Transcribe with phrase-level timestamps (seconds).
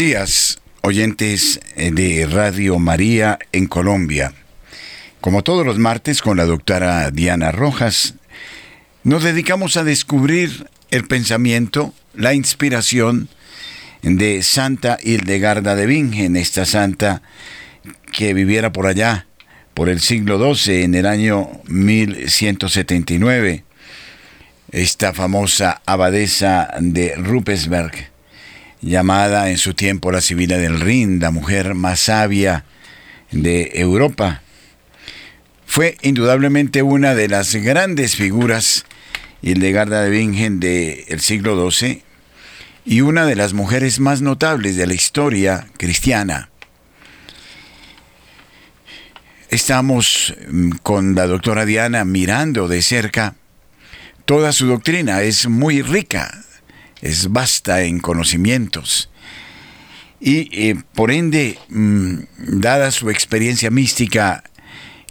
[0.00, 4.32] Días, oyentes eh, de Radio María en Colombia.
[5.20, 8.14] Como todos los martes con la doctora Diana Rojas,
[9.04, 13.28] nos dedicamos a descubrir el pensamiento, la inspiración
[14.00, 17.20] de Santa Hildegarda de Bingen, esta santa
[18.10, 19.26] que viviera por allá,
[19.74, 23.64] por el siglo XII, en el año 1179,
[24.72, 28.10] esta famosa abadesa de Rupesberg
[28.82, 32.64] llamada en su tiempo la Sibila del Rin, la mujer más sabia
[33.30, 34.42] de Europa.
[35.66, 38.84] Fue indudablemente una de las grandes figuras
[39.42, 42.02] Hildegarda de Bingen del siglo XII
[42.84, 46.50] y una de las mujeres más notables de la historia cristiana.
[49.48, 53.34] Estamos mm, con la doctora Diana mirando de cerca
[54.24, 56.44] toda su doctrina, es muy rica,
[57.02, 59.10] es vasta en conocimientos.
[60.20, 62.18] Y eh, por ende, mm,
[62.60, 64.44] dada su experiencia mística,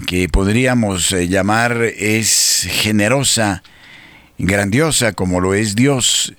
[0.06, 3.64] que podríamos eh, llamar es generosa,
[4.38, 6.34] grandiosa como lo es Dios,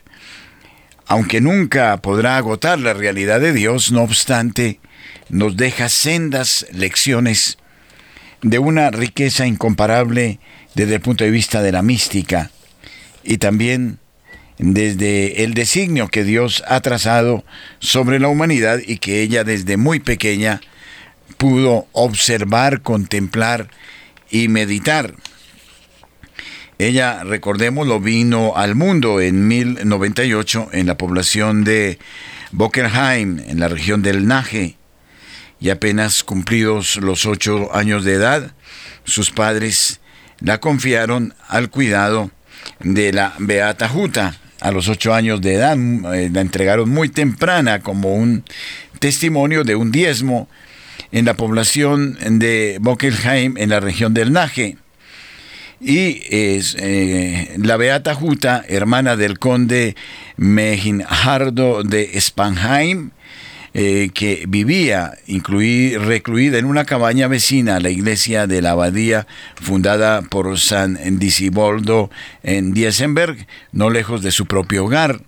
[1.07, 4.79] aunque nunca podrá agotar la realidad de Dios, no obstante,
[5.29, 7.59] nos deja sendas lecciones
[8.43, 10.39] de una riqueza incomparable
[10.75, 12.51] desde el punto de vista de la mística
[13.25, 13.99] y también
[14.61, 17.45] desde el designio que Dios ha trazado
[17.79, 20.61] sobre la humanidad y que ella desde muy pequeña
[21.39, 23.69] pudo observar, contemplar
[24.31, 25.15] y meditar.
[26.79, 31.99] Ella, recordémoslo, vino al mundo en 1098 en la población de
[32.53, 34.77] Bockenheim, en la región del Naje,
[35.59, 38.53] y apenas cumplidos los ocho años de edad,
[39.05, 40.01] sus padres
[40.41, 42.31] la confiaron al cuidado
[42.79, 45.77] de la Beata Juta, a los ocho años de edad,
[46.15, 48.45] eh, la entregaron muy temprana como un
[48.99, 50.49] testimonio de un diezmo
[51.13, 54.77] en la población de Bockelheim, en la región del Naje.
[55.81, 59.97] Y es, eh, la Beata Juta, hermana del conde
[60.37, 63.11] Meginhardo de Spanheim,
[63.73, 69.27] eh, que vivía recluida en una cabaña vecina a la iglesia de la abadía
[69.61, 72.11] fundada por San Disiboldo
[72.43, 75.23] en Diesenberg, no lejos de su propio hogar.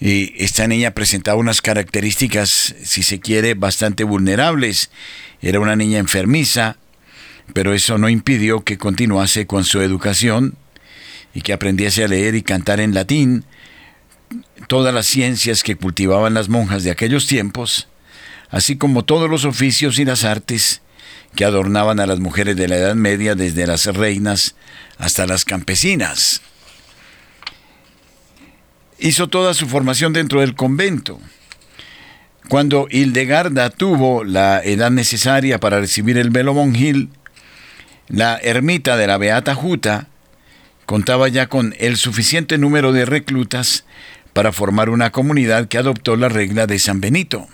[0.00, 4.90] Y esta niña presentaba unas características, si se quiere, bastante vulnerables.
[5.40, 6.76] Era una niña enfermiza,
[7.52, 10.56] pero eso no impidió que continuase con su educación
[11.34, 13.44] y que aprendiese a leer y cantar en latín,
[14.66, 17.88] todas las ciencias que cultivaban las monjas de aquellos tiempos,
[18.50, 20.82] así como todos los oficios y las artes
[21.34, 24.54] que adornaban a las mujeres de la Edad Media desde las reinas
[24.98, 26.42] hasta las campesinas.
[28.98, 31.20] Hizo toda su formación dentro del convento.
[32.48, 37.10] Cuando Hildegarda tuvo la edad necesaria para recibir el velo monjil,
[38.08, 40.08] la ermita de la Beata Juta
[40.86, 43.84] contaba ya con el suficiente número de reclutas
[44.38, 47.48] para formar una comunidad que adoptó la regla de San Benito.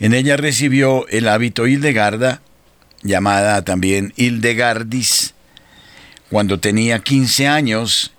[0.00, 2.40] En ella recibió el hábito Hildegarda,
[3.02, 5.34] llamada también Hildegardis,
[6.30, 8.14] cuando tenía 15 años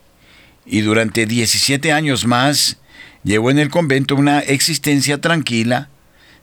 [0.63, 2.77] y durante 17 años más
[3.23, 5.89] llevó en el convento una existencia tranquila,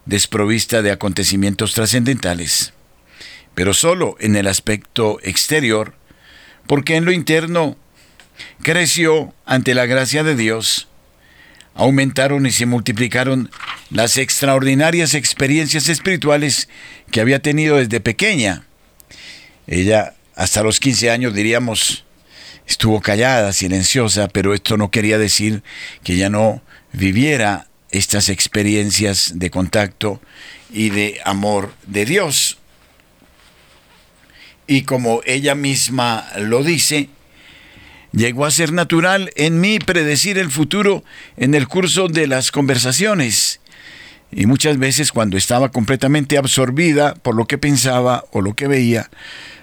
[0.06, 2.72] desprovista de acontecimientos trascendentales,
[3.54, 5.94] pero solo en el aspecto exterior,
[6.66, 7.76] porque en lo interno
[8.62, 10.88] creció ante la gracia de Dios,
[11.74, 13.50] aumentaron y se multiplicaron
[13.90, 16.68] las extraordinarias experiencias espirituales
[17.10, 18.64] que había tenido desde pequeña.
[19.66, 22.04] Ella, hasta los 15 años, diríamos,
[22.66, 25.62] estuvo callada, silenciosa, pero esto no quería decir
[26.04, 26.62] que ya no
[26.92, 30.20] viviera estas experiencias de contacto
[30.72, 32.58] y de amor de Dios.
[34.66, 37.08] Y como ella misma lo dice,
[38.12, 41.02] Llegó a ser natural en mí predecir el futuro
[41.36, 43.60] en el curso de las conversaciones.
[44.30, 49.10] Y muchas veces cuando estaba completamente absorbida por lo que pensaba o lo que veía,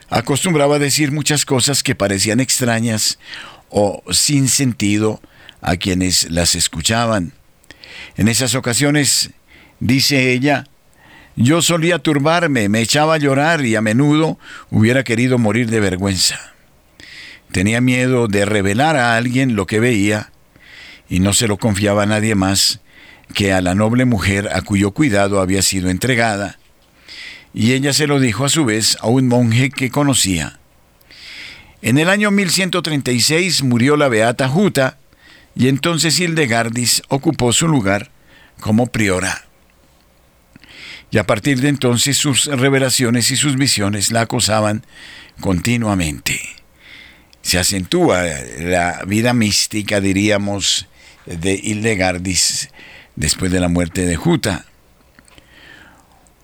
[0.09, 3.19] acostumbraba a decir muchas cosas que parecían extrañas
[3.69, 5.21] o sin sentido
[5.61, 7.33] a quienes las escuchaban.
[8.17, 9.31] En esas ocasiones,
[9.79, 10.65] dice ella,
[11.35, 14.39] yo solía turbarme, me echaba a llorar y a menudo
[14.71, 16.53] hubiera querido morir de vergüenza.
[17.51, 20.31] Tenía miedo de revelar a alguien lo que veía
[21.09, 22.79] y no se lo confiaba a nadie más
[23.33, 26.59] que a la noble mujer a cuyo cuidado había sido entregada,
[27.53, 30.59] y ella se lo dijo a su vez a un monje que conocía.
[31.81, 34.97] En el año 1136 murió la beata Juta,
[35.55, 38.11] y entonces Hildegardis ocupó su lugar
[38.59, 39.45] como priora.
[41.11, 44.85] Y a partir de entonces sus revelaciones y sus visiones la acosaban
[45.39, 46.58] continuamente.
[47.41, 48.23] Se acentúa
[48.59, 50.87] la vida mística, diríamos,
[51.25, 52.69] de Hildegardis
[53.15, 54.65] después de la muerte de Juta.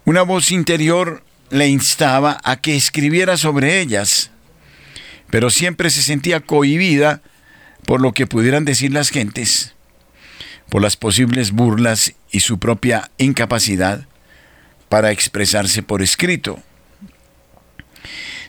[0.06, 4.32] Una voz interior le instaba a que escribiera sobre ellas,
[5.30, 7.22] pero siempre se sentía cohibida
[7.86, 9.74] por lo que pudieran decir las gentes,
[10.70, 14.08] por las posibles burlas y su propia incapacidad
[14.90, 16.62] para expresarse por escrito.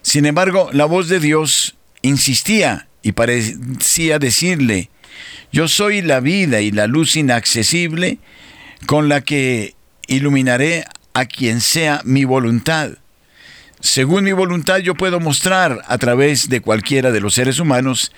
[0.03, 1.76] Sin embargo, la voz de Dios
[2.07, 4.91] insistía y parecía decirle,
[5.53, 8.19] yo soy la vida y la luz inaccesible
[8.87, 9.75] con la que
[10.07, 12.91] iluminaré a quien sea mi voluntad.
[13.81, 18.13] Según mi voluntad yo puedo mostrar a través de cualquiera de los seres humanos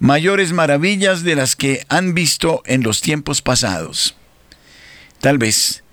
[0.00, 4.16] mayores maravillas de las que han visto en los tiempos pasados.
[5.20, 5.84] Tal vez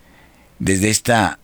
[0.58, 1.40] desde esta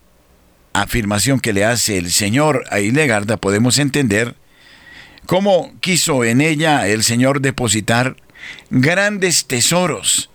[0.74, 4.36] afirmación que le hace el Señor a Ilegarda podemos entender
[5.25, 8.16] cómo quiso en ella el Señor depositar
[8.69, 10.30] grandes tesoros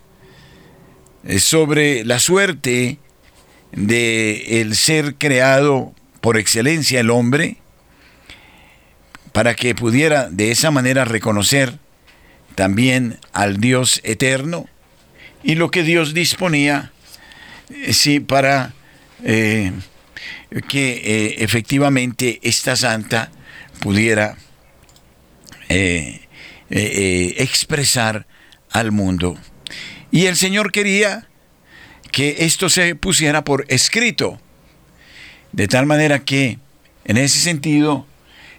[1.25, 2.99] eh, sobre la suerte
[3.73, 7.59] de el ser creado por excelencia el hombre
[9.33, 11.79] para que pudiera de esa manera reconocer
[12.57, 14.69] también al Dios eterno
[15.43, 16.93] y lo que Dios disponía
[17.71, 18.75] eh, sí para
[19.23, 19.73] eh,
[20.69, 23.31] que efectivamente esta santa
[23.79, 24.37] pudiera
[25.71, 28.27] eh, expresar
[28.71, 29.39] al mundo.
[30.11, 31.29] Y el Señor quería
[32.11, 34.41] que esto se pusiera por escrito,
[35.53, 36.59] de tal manera que,
[37.05, 38.07] en ese sentido,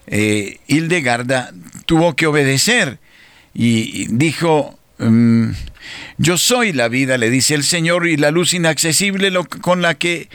[0.08, 1.54] eh, Hildegarda
[1.86, 3.00] tuvo que obedecer
[3.54, 5.52] y dijo, mm,
[6.18, 9.32] yo soy la vida, le dice el Señor, y la luz inaccesible
[9.62, 10.30] con la que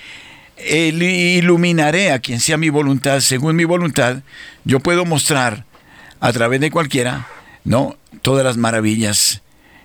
[0.59, 4.23] iluminaré a quien sea mi voluntad, según mi voluntad,
[4.65, 5.66] yo puedo mostrar
[6.27, 7.27] a través de cualquiera
[7.67, 7.97] ¿no?
[8.23, 9.43] Todas las maravillas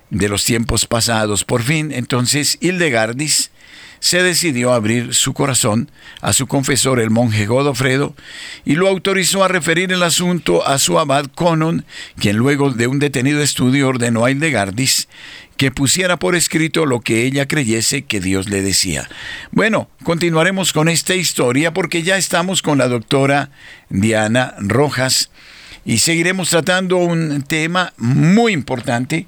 [0.08, 1.44] de los tiempos pasados.
[1.44, 3.50] Por fin, entonces, Hildegardis
[3.98, 8.14] se decidió a abrir su corazón a su confesor, el monje Godofredo,
[8.64, 11.84] y lo autorizó a referir el asunto a su abad Conon,
[12.18, 15.08] quien luego de un detenido estudio ordenó a Hildegardis
[15.56, 19.08] que pusiera por escrito lo que ella creyese que Dios le decía.
[19.52, 23.50] Bueno, continuaremos con esta historia porque ya estamos con la doctora
[23.88, 25.30] Diana Rojas,
[25.84, 29.26] y seguiremos tratando un tema muy importante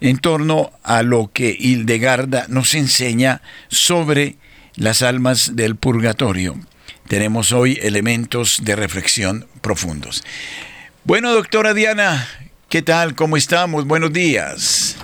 [0.00, 4.36] en torno a lo que Hildegarda nos enseña sobre
[4.76, 6.56] las almas del purgatorio.
[7.08, 10.24] Tenemos hoy elementos de reflexión profundos.
[11.04, 12.26] Bueno, doctora Diana,
[12.68, 13.14] ¿qué tal?
[13.14, 13.86] ¿Cómo estamos?
[13.86, 14.96] Buenos días.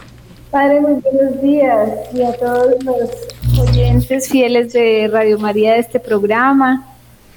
[0.50, 6.00] Padre, muy buenos días y a todos los oyentes fieles de Radio María de este
[6.00, 6.87] programa.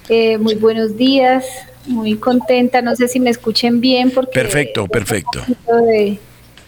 [0.08, 1.44] Eh, muy buenos días
[1.86, 2.82] muy contenta.
[2.82, 4.32] No sé si me escuchen bien porque...
[4.32, 5.42] Perfecto, perfecto.
[5.66, 6.18] De,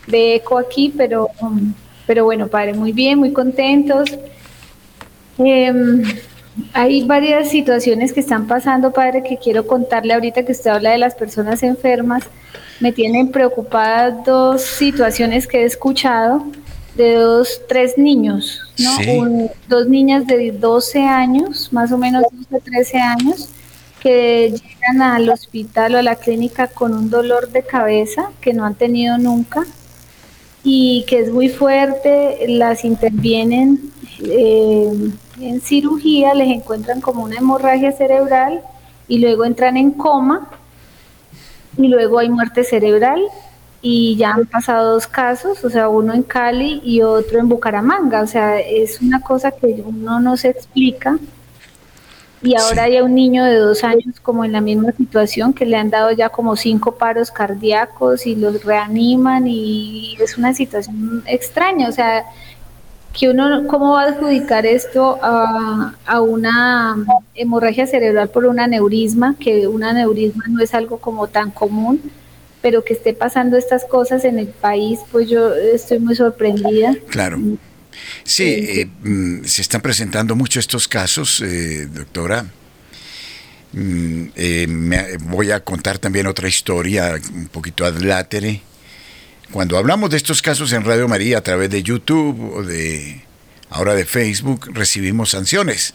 [0.07, 1.29] de, eco aquí, pero,
[2.07, 4.11] pero bueno, padre, muy bien, muy contentos.
[5.39, 6.03] Em,
[6.73, 10.99] hay varias situaciones que están pasando, padre, que quiero contarle ahorita que usted habla de
[10.99, 12.25] las personas enfermas.
[12.81, 16.47] Me tienen preocupadas dos situaciones que he escuchado
[16.97, 19.49] de dos, tres niños, ¿no?
[19.69, 23.51] dos niñas de 12 años, más o menos 12, 13 años,
[24.07, 28.65] que llegan al hospital o a la clínica con un dolor de cabeza que no
[28.65, 29.65] han tenido nunca
[30.63, 33.91] y que es muy fuerte, las intervienen
[34.23, 34.93] eh,
[35.41, 38.61] en cirugía, les encuentran como una hemorragia cerebral
[39.09, 40.51] y luego entran en coma
[41.77, 43.21] y luego hay muerte cerebral
[43.83, 48.23] y ya han pasado dos casos, o sea, uno en Cali y otro en Bucaramanga,
[48.23, 51.19] o sea, es una cosa que uno no se explica
[52.47, 55.77] y ahora hay un niño de dos años como en la misma situación que le
[55.77, 61.89] han dado ya como cinco paros cardíacos y los reaniman y es una situación extraña,
[61.89, 62.25] o sea,
[63.13, 66.97] que uno, ¿cómo va a adjudicar esto a, a una
[67.35, 69.35] hemorragia cerebral por un aneurisma?
[69.41, 72.01] Que un aneurisma no es algo como tan común,
[72.61, 76.95] pero que esté pasando estas cosas en el país, pues yo estoy muy sorprendida.
[77.09, 77.39] Claro.
[78.25, 82.47] Sí, eh, mm, se están presentando mucho estos casos, eh, doctora.
[83.73, 88.63] Mm, eh, voy a contar también otra historia, un poquito adlátere.
[89.51, 93.23] Cuando hablamos de estos casos en Radio María a través de YouTube o de
[93.71, 95.95] ahora de Facebook, recibimos sanciones.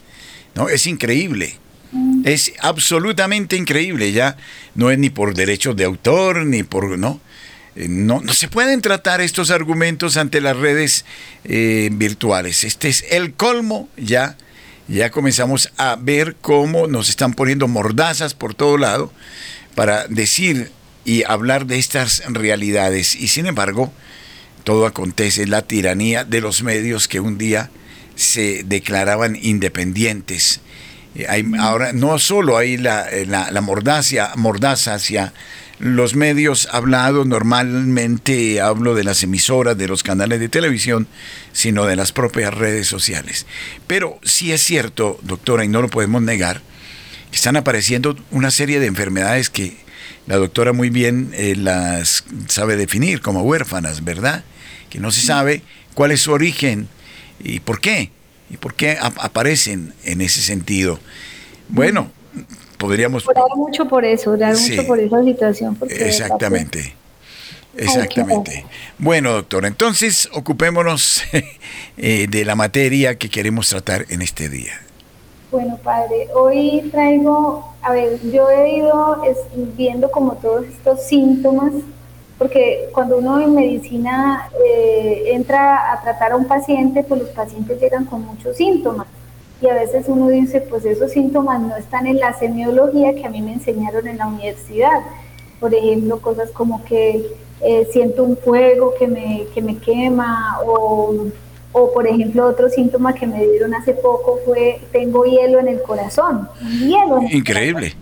[0.56, 0.70] ¿no?
[0.70, 1.56] Es increíble.
[1.92, 2.22] Mm.
[2.26, 4.12] Es absolutamente increíble.
[4.12, 4.38] Ya
[4.76, 6.98] no es ni por derechos de autor, ni por.
[6.98, 7.20] ¿no?
[7.76, 11.06] Eh, no, no, se pueden tratar estos argumentos ante las redes
[11.44, 12.64] eh, virtuales.
[12.64, 14.38] Este es el colmo ya.
[14.88, 19.14] Ya comenzamos a ver cómo nos están poniendo mordazas por todo lado
[19.74, 20.72] para decir
[21.06, 23.16] y hablar de estas realidades.
[23.16, 23.94] Y sin embargo,
[24.66, 27.70] todo acontece, la tiranía de los medios que un día
[28.16, 30.60] se declaraban independientes.
[31.16, 35.34] Eh, hay, ahora no solo hay la, la, mordaza hacia
[35.82, 41.08] los medios hablados, normalmente hablo de las emisoras, de los canales de televisión,
[41.54, 43.48] sino de las propias redes sociales.
[43.88, 46.62] Pero sí es cierto, doctora, y no lo podemos negar,
[47.32, 49.76] que están apareciendo una serie de enfermedades que
[50.28, 54.44] la doctora muy bien eh, las sabe definir como huérfanas, ¿verdad?
[54.92, 55.64] Que no se sabe
[55.96, 56.90] cuál es su origen
[57.44, 58.12] y por qué,
[58.52, 61.00] y por qué aparecen en ese sentido.
[61.70, 62.12] Bueno,
[62.82, 63.28] podríamos...
[63.28, 65.78] Orar mucho por eso, orar mucho por esa situación.
[65.90, 66.96] exactamente.
[67.78, 68.66] Exactamente.
[68.98, 71.24] Bueno, doctor, entonces ocupémonos
[71.98, 74.74] eh, de la materia que queremos tratar en este día.
[75.52, 79.22] Bueno, padre, hoy traigo, a ver, yo he ido
[79.78, 81.74] viendo como todos estos síntomas,
[82.38, 87.80] porque cuando uno en medicina eh, entra a tratar a un paciente, pues los pacientes
[87.80, 89.08] llegan con muchos síntomas
[89.62, 93.30] y a veces uno dice, pues esos síntomas no están en la semiología que a
[93.30, 95.02] mí me enseñaron en la universidad.
[95.60, 97.24] Por ejemplo, cosas como que
[97.62, 101.28] eh, siento un fuego que me, que me quema o,
[101.74, 105.82] o, por ejemplo, otro síntoma que me dieron hace poco fue tengo hielo en el
[105.84, 106.50] corazón.
[106.80, 107.22] Hielo.
[107.30, 107.94] Increíble.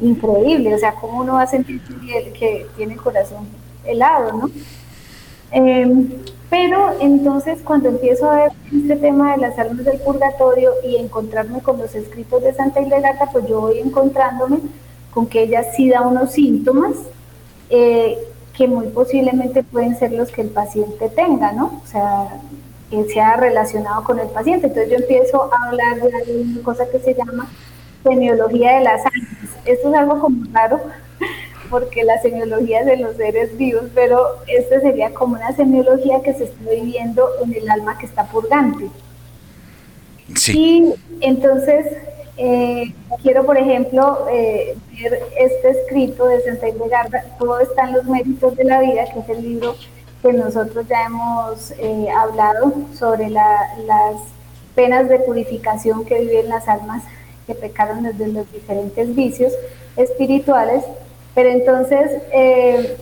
[0.00, 1.82] Increíble, o sea, ¿cómo uno va a sentir
[2.38, 3.46] que tiene el corazón
[3.84, 4.50] helado, no?
[5.50, 6.08] Em,
[6.50, 11.60] pero entonces cuando empiezo a ver este tema de las almas del purgatorio y encontrarme
[11.60, 14.58] con los escritos de Santa Hildegarda, pues yo voy encontrándome
[15.12, 16.92] con que ella sí da unos síntomas
[17.70, 18.18] eh,
[18.54, 21.80] que muy posiblemente pueden ser los que el paciente tenga, ¿no?
[21.84, 22.40] O sea,
[22.90, 24.66] que sea relacionado con el paciente.
[24.66, 27.46] Entonces yo empiezo a hablar de una cosa que se llama
[28.02, 29.56] semiología de las almas.
[29.64, 30.80] Esto es algo como raro,
[31.70, 36.34] porque la semiología es de los seres vivos, pero esta sería como una semiología que
[36.34, 38.88] se está viviendo en el alma que está purgante.
[40.34, 40.52] Sí.
[40.56, 41.86] Y entonces
[42.36, 48.04] eh, quiero, por ejemplo, eh, ver este escrito de Santa Hildegarda, todo está en los
[48.04, 49.74] méritos de la vida, que es el libro
[50.22, 54.16] que nosotros ya hemos eh, hablado sobre las
[54.74, 57.02] penas de purificación que viven las almas
[57.46, 59.52] que pecaron desde los diferentes vicios
[59.96, 60.84] espirituales
[61.38, 62.96] pero entonces eh,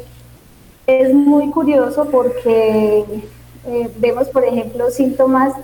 [0.87, 3.03] es muy curioso porque
[3.67, 5.55] eh, vemos, por ejemplo, síntomas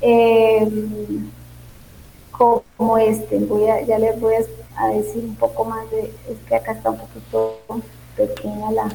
[0.00, 0.66] eh,
[2.30, 3.36] como este.
[3.40, 4.36] Voy a, ya les voy
[4.74, 7.60] a, decir un poco más de, es que acá está un poquito
[8.16, 8.88] pequeña la,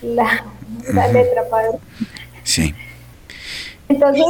[0.00, 1.72] la, letra, para
[2.42, 2.74] Sí.
[3.90, 4.24] Entonces,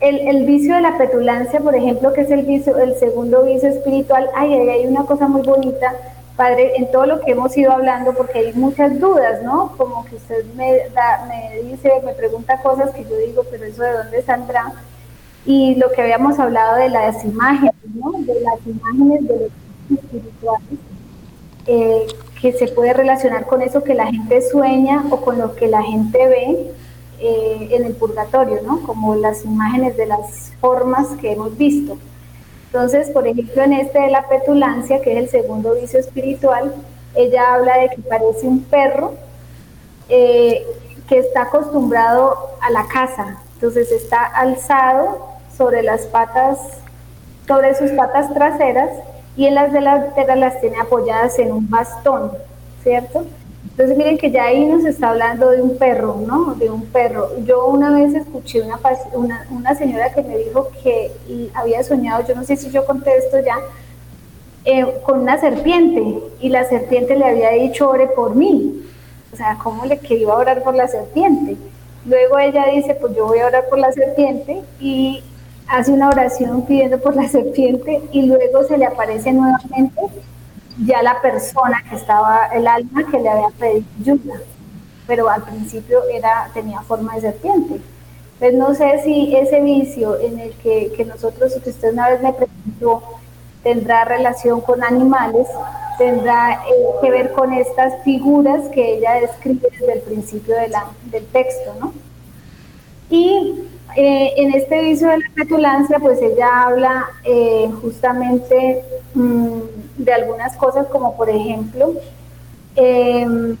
[0.00, 3.68] el, el, vicio de la petulancia, por ejemplo, que es el vicio, el segundo vicio
[3.68, 5.94] espiritual, ay, hay una cosa muy bonita
[6.38, 9.72] Padre, en todo lo que hemos ido hablando, porque hay muchas dudas, ¿no?
[9.76, 10.82] Como que usted me,
[11.26, 14.72] me dice, me pregunta cosas que yo digo, pero eso de dónde saldrá.
[15.44, 18.12] Y lo que habíamos hablado de las imágenes, ¿no?
[18.20, 20.78] De las imágenes de los espirituales,
[21.66, 22.06] eh,
[22.40, 25.82] que se puede relacionar con eso que la gente sueña o con lo que la
[25.82, 26.72] gente ve
[27.18, 28.80] eh, en el purgatorio, ¿no?
[28.82, 31.98] Como las imágenes de las formas que hemos visto.
[32.72, 36.74] Entonces, por ejemplo, en este de la petulancia, que es el segundo vicio espiritual,
[37.14, 39.14] ella habla de que parece un perro
[40.08, 40.66] eh,
[41.08, 43.38] que está acostumbrado a la caza.
[43.54, 46.58] Entonces está alzado sobre las patas,
[47.46, 48.90] sobre sus patas traseras
[49.36, 52.32] y en las delanteras las tiene apoyadas en un bastón,
[52.82, 53.24] ¿cierto?
[53.78, 56.56] Entonces miren que ya ahí nos está hablando de un perro, ¿no?
[56.56, 57.30] De un perro.
[57.44, 61.12] Yo una vez escuché una, una, señora que me dijo que
[61.54, 63.54] había soñado, yo no sé si yo conté esto ya,
[64.64, 66.02] eh, con una serpiente
[66.40, 68.82] y la serpiente le había dicho ore por mí.
[69.32, 71.56] O sea, ¿cómo le que iba a orar por la serpiente?
[72.04, 75.22] Luego ella dice, pues yo voy a orar por la serpiente y
[75.68, 80.02] hace una oración pidiendo por la serpiente y luego se le aparece nuevamente
[80.84, 84.40] ya la persona que estaba, el alma que le había pedido ayuda,
[85.06, 87.80] pero al principio era, tenía forma de serpiente.
[88.38, 92.22] Pues no sé si ese vicio en el que, que nosotros, que usted una vez
[92.22, 93.02] me preguntó,
[93.62, 95.48] tendrá relación con animales,
[95.98, 100.72] tendrá eh, que ver con estas figuras que ella describe desde el principio de
[101.10, 101.92] del texto, ¿no?
[103.10, 103.67] Y
[104.00, 109.58] eh, en este vicio de la petulancia, pues ella habla eh, justamente mm,
[109.96, 111.94] de algunas cosas, como por ejemplo,
[112.76, 113.56] em,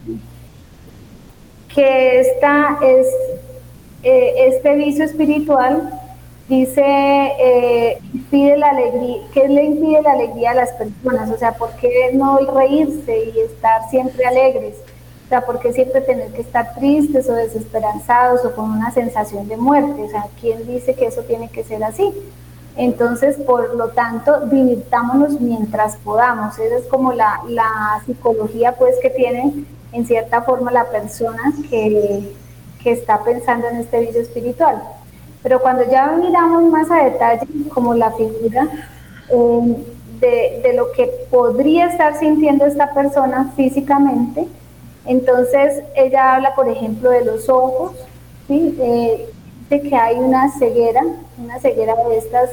[1.74, 3.08] que esta es,
[4.04, 5.90] eh, este vicio espiritual
[6.48, 11.30] dice, eh, impide la alegría, ¿qué le impide la alegría a las personas?
[11.32, 14.76] O sea, ¿por qué no reírse y estar siempre alegres?
[15.28, 19.46] O sea, ¿por qué siempre tener que estar tristes o desesperanzados o con una sensación
[19.46, 20.02] de muerte?
[20.02, 22.14] O sea, ¿quién dice que eso tiene que ser así?
[22.78, 26.58] Entonces, por lo tanto, divirtámonos mientras podamos.
[26.58, 32.34] Esa es como la, la psicología pues que tiene en cierta forma la persona que,
[32.82, 34.82] que está pensando en este vicio espiritual.
[35.42, 38.66] Pero cuando ya miramos más a detalle como la figura
[39.28, 39.76] eh,
[40.20, 44.48] de, de, lo que podría estar sintiendo esta persona físicamente,
[45.06, 47.92] entonces ella habla, por ejemplo, de los ojos,
[48.46, 48.76] ¿sí?
[49.68, 51.02] De que hay una ceguera,
[51.38, 52.50] una ceguera de estas,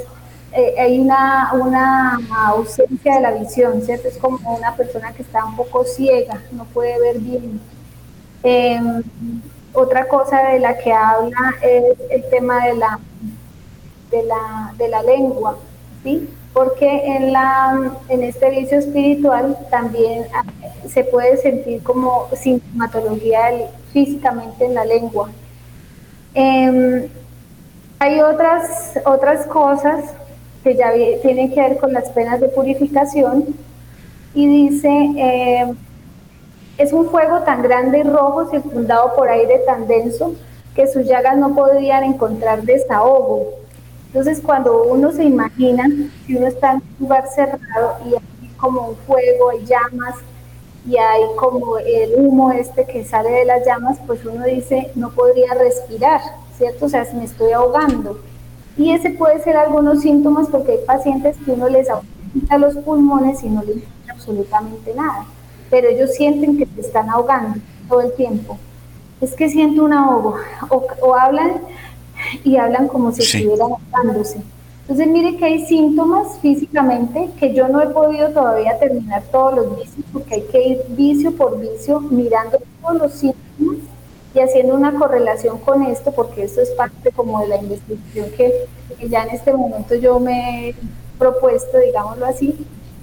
[0.53, 4.08] eh, hay una, una ausencia de la visión, ¿cierto?
[4.08, 7.60] Es como una persona que está un poco ciega, no puede ver bien.
[8.43, 9.03] Em,
[9.73, 12.99] otra cosa de la que habla es el tema de la,
[14.12, 15.58] de la, de la lengua,
[16.03, 16.29] ¿sí?
[16.53, 20.25] Porque en, la, en este vicio espiritual también
[20.89, 25.29] se puede sentir como sintomatología físicamente en la lengua.
[26.33, 27.07] Em,
[27.99, 30.03] hay otras, otras cosas
[30.63, 33.45] que ya tienen que ver con las penas de purificación
[34.33, 35.75] y dice, em,
[36.77, 40.33] es un fuego tan grande y rojo circundado por aire tan denso
[40.75, 43.45] que sus llagas no podrían encontrar desahogo.
[44.07, 45.85] Entonces cuando uno se imagina,
[46.25, 50.15] si uno está en un lugar cerrado y hay como un fuego, hay llamas
[50.87, 55.09] y hay como el humo este que sale de las llamas, pues uno dice, no
[55.09, 56.21] podría respirar,
[56.57, 56.85] ¿cierto?
[56.85, 58.19] O sea, me estoy ahogando.
[58.77, 63.43] Y ese puede ser algunos síntomas porque hay pacientes que uno les aumenta los pulmones
[63.43, 63.77] y no les
[64.09, 65.25] absolutamente nada
[65.69, 68.57] pero ellos sienten que se están ahogando todo el tiempo.
[69.21, 70.35] Es que siento un ahogo,
[70.69, 71.61] o, hablan
[72.43, 74.41] y hablan como si estuvieran ahogándose.
[74.87, 79.77] Entonces, mire que hay síntomas físicamente que yo no he podido todavía terminar todos los
[79.79, 83.77] vicios, porque hay que ir vicio por vicio mirando todos los síntomas
[84.35, 88.53] y haciendo una correlación con esto, porque esto es parte como de la investigación que,
[88.99, 90.75] que ya en este momento yo me he
[91.17, 92.55] propuesto, digámoslo así,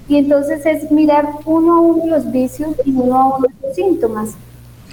[0.07, 4.29] y entonces es mirar uno a uno los vicios y uno a uno los síntomas.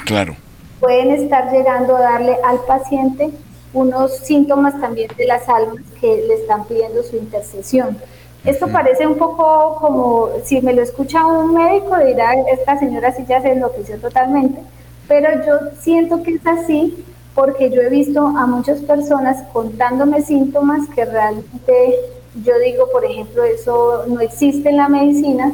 [0.07, 0.35] Claro.
[0.81, 3.31] Pueden estar llegando a darle al paciente
[3.73, 7.97] unos síntomas también de las almas que le están pidiendo su intercesión.
[8.45, 13.25] Esto parece un poco como, si me lo escucha un médico, dirá, esta señora sí
[13.29, 14.61] ya se enloqueció totalmente,
[15.07, 17.05] pero yo siento que es así
[17.35, 21.97] porque yo he visto a muchas personas contándome síntomas que realmente
[22.45, 25.53] yo digo, por ejemplo, eso no existe en la medicina,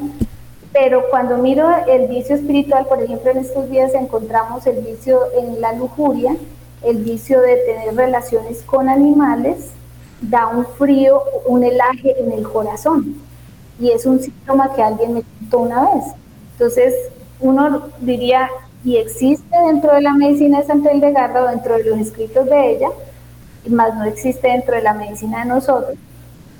[0.72, 5.60] pero cuando miro el vicio espiritual, por ejemplo, en estos días encontramos el vicio en
[5.60, 6.36] la lujuria,
[6.82, 9.70] el vicio de tener relaciones con animales,
[10.20, 13.16] da un frío, un helaje en el corazón.
[13.78, 16.04] Y es un síntoma que alguien me contó una vez.
[16.52, 16.94] Entonces,
[17.40, 18.48] uno diría,
[18.84, 22.70] y existe dentro de la medicina de Santa Hildegarda o dentro de los escritos de
[22.70, 22.88] ella,
[23.68, 25.98] más no existe dentro de la medicina de nosotros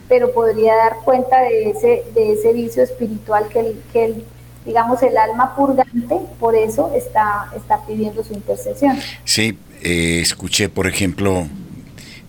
[0.09, 4.25] pero podría dar cuenta de ese, de ese vicio espiritual que, el, que el,
[4.65, 8.97] digamos, el alma purgante, por eso está, está pidiendo su intercesión.
[9.25, 11.49] Sí, eh, escuché, por ejemplo,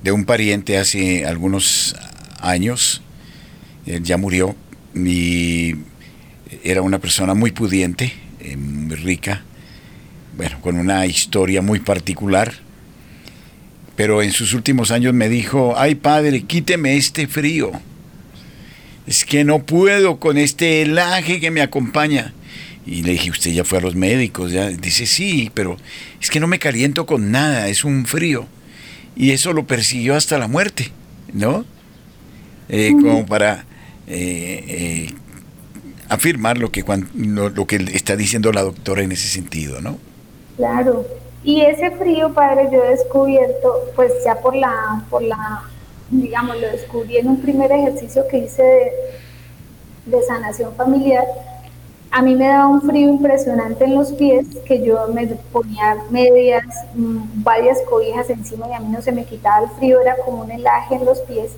[0.03, 1.95] de un pariente hace algunos
[2.39, 3.01] años,
[3.85, 4.55] él ya murió,
[4.95, 5.75] y
[6.63, 9.43] era una persona muy pudiente, eh, muy rica,
[10.35, 12.53] bueno, con una historia muy particular,
[13.95, 17.71] pero en sus últimos años me dijo, ay padre, quíteme este frío.
[19.07, 22.33] Es que no puedo con este helaje que me acompaña.
[22.87, 24.69] Y le dije, usted ya fue a los médicos, ya.
[24.69, 25.77] Dice, sí, pero
[26.21, 28.45] es que no me caliento con nada, es un frío.
[29.15, 30.91] Y eso lo persiguió hasta la muerte,
[31.33, 31.65] ¿no?
[32.69, 33.65] Eh, como para
[34.07, 35.13] eh, eh,
[36.09, 36.83] afirmar lo que,
[37.15, 39.97] lo, lo que está diciendo la doctora en ese sentido, ¿no?
[40.55, 41.05] Claro,
[41.47, 45.63] y ese frío, padre, yo he descubierto, pues ya por la, por la,
[46.09, 48.91] digamos, lo descubrí en un primer ejercicio que hice
[50.05, 51.23] de, sanación familiar.
[52.11, 56.65] A mí me daba un frío impresionante en los pies, que yo me ponía medias,
[56.95, 60.43] mm, varias cobijas encima y a mí no se me quitaba el frío, era como
[60.43, 61.51] un helaje en los pies.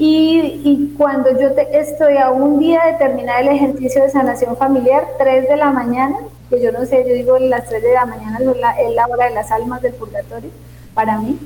[0.00, 5.04] Y, cuando yo te, estoy a un día de terminar el ejercicio de sanación familiar,
[5.18, 8.38] 3 de la mañana, que yo no sé, yo digo las 3 de la mañana
[8.38, 10.50] es la, hora de las almas del purgatorio,
[10.94, 11.36] para mí,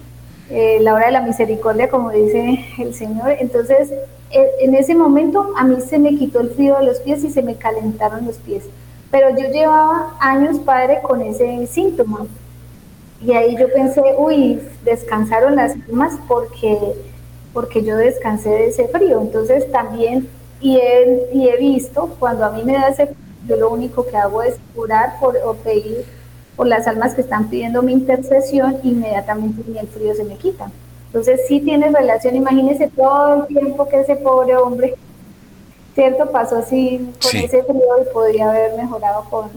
[0.53, 3.37] eh, la hora de la misericordia, como dice el Señor.
[3.41, 3.91] Entonces,
[4.31, 7.31] e, en ese momento a mí se me quitó el frío de los pies y
[7.31, 8.65] se me calentaron los pies.
[9.11, 12.27] Pero yo llevaba años, padre, con ese síntoma.
[13.21, 16.77] y ahí yo pensé, uy, descansaron las almas porque,
[17.53, 19.21] porque yo descansé de ese frío.
[19.23, 20.29] Entonces también,
[20.61, 23.17] y he, y he visto, cuando a mí me da ese frío,
[23.49, 26.05] yo lo único que hago es orar por, o pedir
[26.57, 30.71] por las almas que están pidiendo mi intercesión, inmediatamente el frío se me quita.
[31.07, 34.95] Entonces sí tiene relación, imagínese todo el tiempo que ese pobre hombre,
[35.95, 39.51] cierto, pasó así con ese frío y podría haber mejorado con,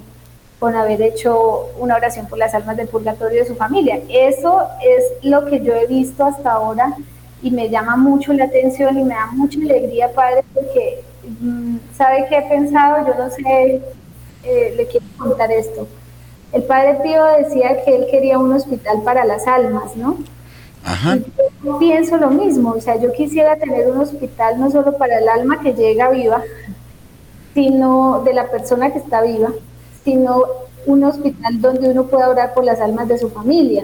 [0.60, 4.02] con haber hecho una oración por las almas del purgatorio de su familia.
[4.10, 6.96] Eso es lo que yo he visto hasta ahora
[7.42, 11.04] y me llama mucho la atención y me da mucha alegría, Padre, porque
[11.40, 13.08] mm, ¿sabe qué he pensado?
[13.08, 13.82] Yo no sé,
[14.44, 15.88] eh, le quiero contar esto.
[16.56, 20.18] El Padre Pío decía que él quería un hospital para las almas, ¿no?
[20.86, 21.18] Ajá.
[21.62, 25.28] yo pienso lo mismo, o sea, yo quisiera tener un hospital no solo para el
[25.28, 26.42] alma que llega viva,
[27.54, 29.50] sino de la persona que está viva,
[30.06, 30.44] sino
[30.86, 33.84] un hospital donde uno pueda orar por las almas de su familia,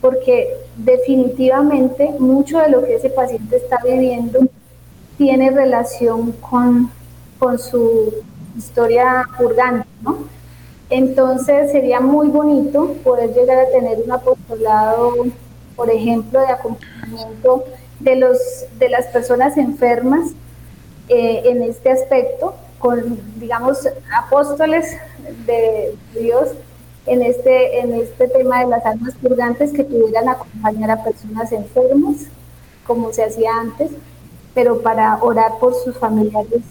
[0.00, 4.40] porque definitivamente mucho de lo que ese paciente está viviendo
[5.18, 6.90] tiene relación con,
[7.38, 8.14] con su
[8.56, 10.35] historia purgante, ¿no?
[10.88, 15.14] Entonces sería muy bonito poder llegar a tener un apostolado,
[15.74, 17.64] por ejemplo, de acompañamiento
[18.00, 18.38] de, los,
[18.78, 20.30] de las personas enfermas
[21.08, 24.96] eh, en este aspecto, con, digamos, apóstoles
[25.46, 26.50] de Dios
[27.06, 32.26] en este, en este tema de las almas purgantes que pudieran acompañar a personas enfermas,
[32.86, 33.90] como se hacía antes,
[34.54, 36.62] pero para orar por sus familiares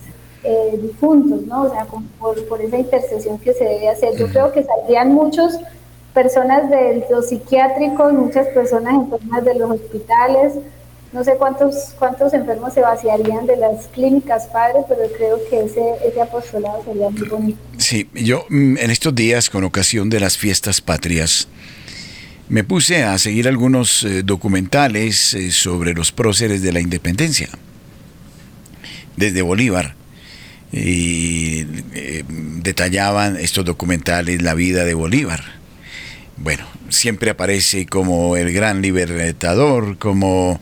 [0.46, 1.64] eh, difuntos, ¿no?
[1.64, 4.16] O sea, por, esa intercesión que se debe hacer.
[4.18, 5.60] Yo creo que saldrían muchas
[6.14, 10.54] personas de los psiquiátricos, muchas personas enfermas de los hospitales,
[11.12, 15.82] no sé cuántos, cuántos enfermos se vaciarían de las clínicas, padre, pero creo que ese,
[16.06, 17.58] ese apostolado sería muy bonito.
[17.78, 21.48] Sí, yo mm, en estos días, con ocasión de las fiestas patrias,
[22.48, 27.50] me puse a seguir algunos eh, documentales eh, sobre los próceres de la independencia,
[29.18, 29.96] desde Bolívar.
[30.72, 35.44] Y eh, detallaban estos documentales la vida de Bolívar.
[36.38, 40.60] Bueno, siempre aparece como el gran libertador, como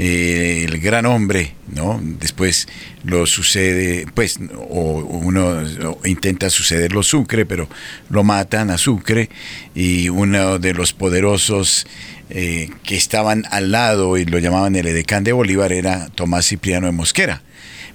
[0.00, 2.00] eh, el gran hombre, ¿no?
[2.00, 2.68] Después
[3.02, 5.60] lo sucede, pues, o uno
[6.04, 7.68] intenta suceder lo Sucre, pero
[8.08, 9.28] lo matan a Sucre
[9.74, 11.84] y uno de los poderosos
[12.30, 16.86] eh, que estaban al lado y lo llamaban el edecán de Bolívar era Tomás Cipriano
[16.86, 17.42] de Mosquera.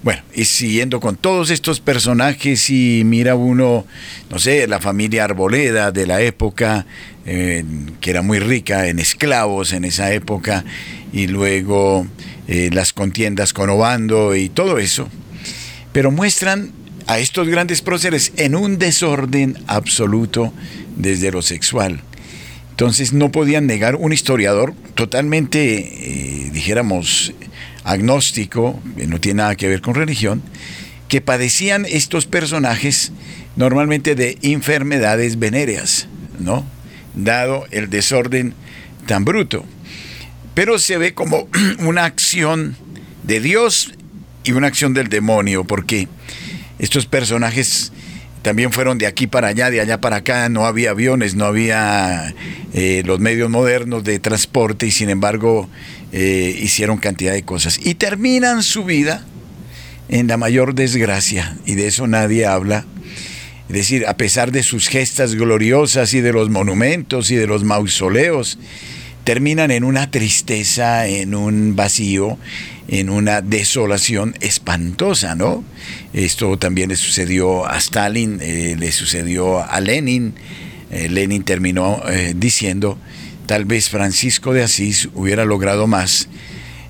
[0.04, 3.86] Bueno, y siguiendo con todos estos personajes y mira uno,
[4.28, 6.84] no sé, la familia Arboleda de la época,
[7.24, 7.64] eh,
[8.02, 10.62] que era muy rica en esclavos en esa época,
[11.10, 12.06] y luego
[12.48, 15.08] eh, las contiendas con Obando y todo eso,
[15.94, 16.72] pero muestran
[17.06, 20.52] a estos grandes próceres en un desorden absoluto
[20.96, 22.02] desde lo sexual.
[22.72, 27.32] Entonces no podían negar un historiador totalmente, eh, dijéramos,
[27.84, 30.42] agnóstico, no tiene nada que ver con religión,
[31.08, 33.12] que padecían estos personajes
[33.56, 36.64] normalmente de enfermedades venéreas, ¿no?
[37.14, 38.54] Dado el desorden
[39.06, 39.64] tan bruto.
[40.54, 41.48] Pero se ve como
[41.80, 42.76] una acción
[43.22, 43.92] de Dios
[44.44, 46.08] y una acción del demonio, porque
[46.78, 47.92] estos personajes
[48.44, 52.34] también fueron de aquí para allá, de allá para acá, no había aviones, no había
[52.74, 55.68] eh, los medios modernos de transporte y sin embargo
[56.12, 57.80] eh, hicieron cantidad de cosas.
[57.82, 59.24] Y terminan su vida
[60.10, 62.84] en la mayor desgracia y de eso nadie habla.
[63.68, 67.64] Es decir, a pesar de sus gestas gloriosas y de los monumentos y de los
[67.64, 68.58] mausoleos,
[69.24, 72.36] terminan en una tristeza, en un vacío,
[72.88, 75.64] en una desolación espantosa, ¿no?
[76.12, 80.34] Esto también le sucedió a Stalin, eh, le sucedió a Lenin.
[80.90, 82.98] Eh, Lenin terminó eh, diciendo,
[83.46, 86.28] tal vez Francisco de Asís hubiera logrado más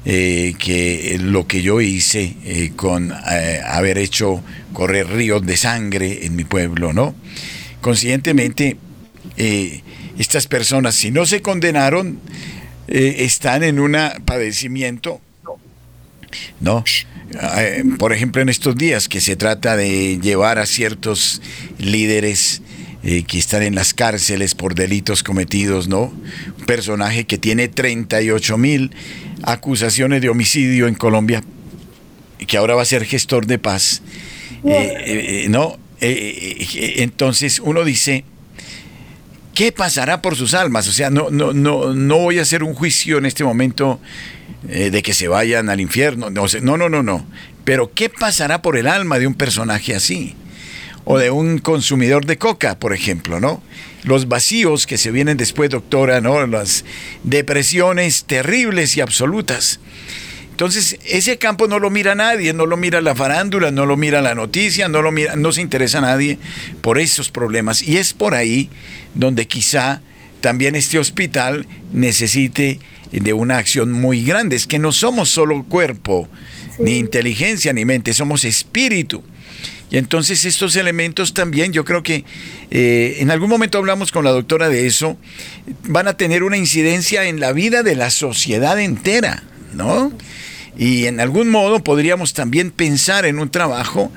[0.05, 2.35] que lo que yo hice
[2.77, 4.43] con haber hecho
[4.75, 7.15] correr ríos de sangre en mi pueblo, ¿no?
[7.81, 8.77] Conscientemente,
[10.19, 12.21] estas personas, si no se condenaron,
[12.87, 15.23] están en un padecimiento
[16.61, 16.85] ¿no?
[17.59, 21.41] Eh, por ejemplo, en estos días que se trata de llevar a ciertos
[21.79, 22.63] líderes
[23.03, 26.13] eh, que están en las cárceles por delitos cometidos, ¿no?
[26.59, 28.91] Un personaje que tiene 38 mil
[29.43, 31.43] acusaciones de homicidio en Colombia,
[32.47, 34.03] que ahora va a ser gestor de paz,
[34.65, 35.79] eh, ¿no?
[36.01, 38.25] entonces uno dice,
[39.55, 40.87] ¿qué pasará por sus almas?
[40.87, 44.01] O sea, no, no, no, no voy a hacer un juicio en este momento
[44.69, 46.31] eh, de que se vayan al infierno.
[46.31, 46.47] No,
[46.77, 47.27] no, no, no.
[47.65, 50.37] Pero ¿qué pasará por el alma de un personaje así?
[51.05, 53.63] o de un consumidor de coca, por ejemplo, ¿no?
[54.05, 56.47] Los vacíos que se vienen después, doctora, ¿no?
[56.47, 56.85] Las
[57.23, 59.81] depresiones terribles y absolutas.
[60.51, 64.23] Entonces, ese campo no lo mira nadie, no lo mira la farándula, no lo mira
[64.23, 66.39] la noticia, no lo mira, no se interesa nadie
[66.81, 67.83] por esos problemas.
[67.83, 68.71] Y es por ahí
[69.15, 70.01] donde quizá
[70.41, 72.79] también este hospital necesite
[73.21, 74.57] de una acción muy grande.
[74.57, 76.29] Es que no somos solo cuerpo,
[76.79, 79.23] ni inteligencia, ni mente, somos espíritu.
[79.91, 82.25] Y entonces estos elementos también, yo creo que
[82.71, 85.17] eh, en algún momento hablamos con la doctora de eso,
[85.85, 90.13] van a tener una incidencia en la vida de la sociedad entera, ¿no?
[90.77, 94.11] Y en algún modo podríamos también pensar en un trabajo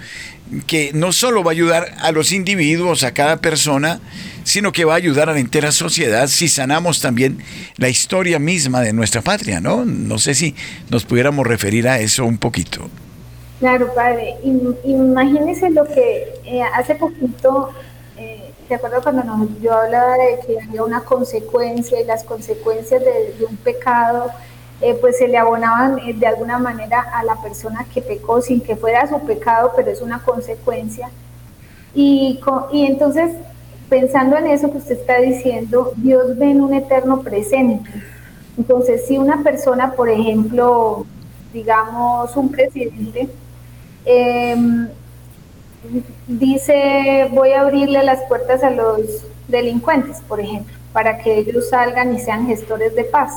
[0.66, 4.00] que no solo va a ayudar a los individuos, a cada persona,
[4.44, 7.40] sino que va a ayudar a la entera sociedad si sanamos también
[7.78, 9.84] la historia misma de nuestra patria, ¿no?
[9.84, 10.56] No sé si
[10.90, 12.90] nos pudiéramos referir a eso un poquito.
[13.60, 14.36] Claro, padre.
[14.84, 17.72] Imagínese lo que eh, hace poquito,
[18.18, 23.46] eh, ¿te acuerdas cuando yo hablaba de que había una consecuencia y las consecuencias de,
[23.46, 24.32] un pecado,
[24.82, 28.62] eh, pues se le abonaban eh, de alguna manera a la persona que pecó sin
[28.62, 31.10] que fuera su pecado, pero es una consecuencia.
[31.94, 32.40] Y,
[32.72, 33.32] y entonces,
[33.90, 37.90] pensando en eso que usted está diciendo, Dios ve en un eterno presente.
[38.58, 41.06] Entonces, si una persona, por ejemplo,
[41.54, 43.30] digamos un presidente,
[44.10, 44.88] Em,
[46.28, 49.02] dice, voy a abrirle las puertas a los
[49.50, 53.34] delincuentes, por ejemplo, para que ellos salgan y sean gestores de paz.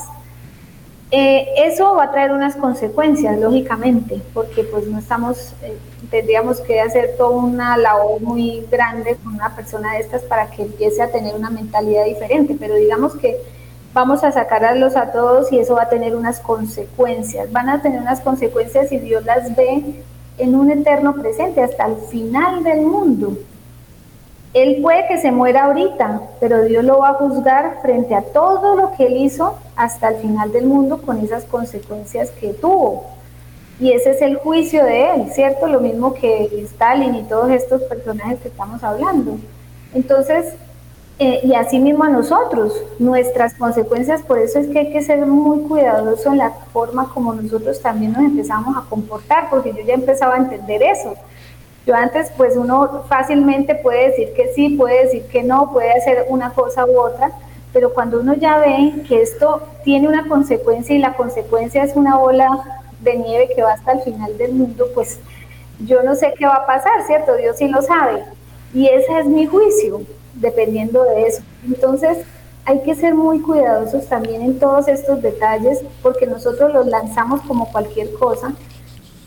[1.13, 5.77] Eh, eso va a traer unas consecuencias, lógicamente, porque pues no estamos, eh,
[6.09, 10.61] tendríamos que hacer toda una labor muy grande con una persona de estas para que
[10.61, 13.35] empiece a tener una mentalidad diferente, pero digamos que
[13.93, 17.99] vamos a sacarlos a todos y eso va a tener unas consecuencias, van a tener
[17.99, 19.83] unas consecuencias y Dios las ve
[20.37, 23.37] en un eterno presente hasta el final del mundo.
[24.53, 28.75] Él puede que se muera ahorita, pero Dios lo va a juzgar frente a todo
[28.75, 33.05] lo que él hizo hasta el final del mundo con esas consecuencias que tuvo.
[33.79, 35.67] Y ese es el juicio de él, ¿cierto?
[35.67, 39.37] Lo mismo que Stalin y todos estos personajes que estamos hablando.
[39.93, 40.53] Entonces,
[41.17, 45.25] eh, y así mismo a nosotros, nuestras consecuencias, por eso es que hay que ser
[45.25, 49.93] muy cuidadosos en la forma como nosotros también nos empezamos a comportar, porque yo ya
[49.93, 51.13] empezaba a entender eso.
[51.85, 56.25] Yo antes, pues uno fácilmente puede decir que sí, puede decir que no, puede hacer
[56.29, 57.31] una cosa u otra,
[57.73, 62.17] pero cuando uno ya ve que esto tiene una consecuencia y la consecuencia es una
[62.17, 65.19] bola de nieve que va hasta el final del mundo, pues
[65.79, 67.35] yo no sé qué va a pasar, ¿cierto?
[67.35, 68.23] Dios sí lo sabe.
[68.73, 70.01] Y ese es mi juicio
[70.35, 71.41] dependiendo de eso.
[71.65, 72.19] Entonces,
[72.65, 77.71] hay que ser muy cuidadosos también en todos estos detalles porque nosotros los lanzamos como
[77.71, 78.53] cualquier cosa,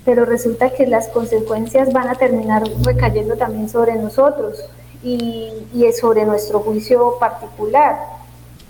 [0.04, 4.64] pero resulta que las consecuencias van a terminar recayendo también sobre nosotros
[5.02, 7.98] y, y sobre nuestro juicio particular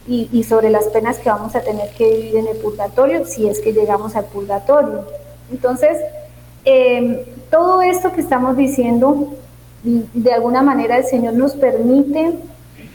[0.06, 3.48] y, y, sobre las penas que vamos a tener que vivir en el purgatorio si
[3.48, 5.06] es que llegamos al purgatorio.
[5.50, 5.98] Entonces,
[6.64, 9.34] eh, todo esto que estamos diciendo
[9.82, 12.38] de alguna manera el Señor nos permite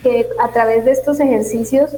[0.02, 1.92] que a través de estos ejercicios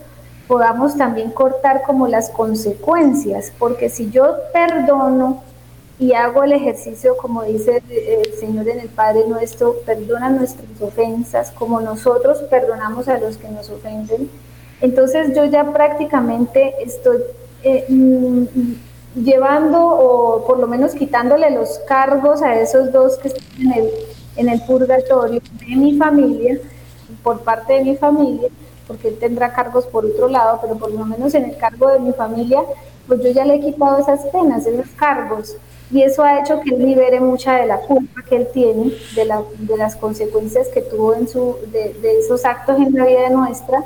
[0.47, 5.43] podamos también cortar como las consecuencias, porque si yo perdono
[6.01, 11.51] y hago el ejercicio, como dice el Señor en el Padre nuestro, perdona nuestras ofensas,
[11.51, 14.29] como nosotros perdonamos a los que nos ofenden,
[14.81, 17.19] entonces yo ya prácticamente estoy
[17.63, 18.45] eh, mm,
[19.23, 23.91] llevando o por lo menos quitándole los cargos a esos dos que están en el
[24.35, 26.57] en el purgatorio de mi familia,
[27.23, 28.49] por parte de mi familia,
[28.87, 31.99] porque él tendrá cargos por otro lado, pero por lo menos en el cargo de
[31.99, 32.61] mi familia,
[33.07, 35.57] pues yo ya le he quitado esas penas, esos cargos,
[35.91, 39.25] y eso ha hecho que él libere mucha de la culpa que él tiene, de,
[39.25, 43.30] la, de las consecuencias que tuvo en su, de, de esos actos en la vida
[43.30, 43.84] nuestra,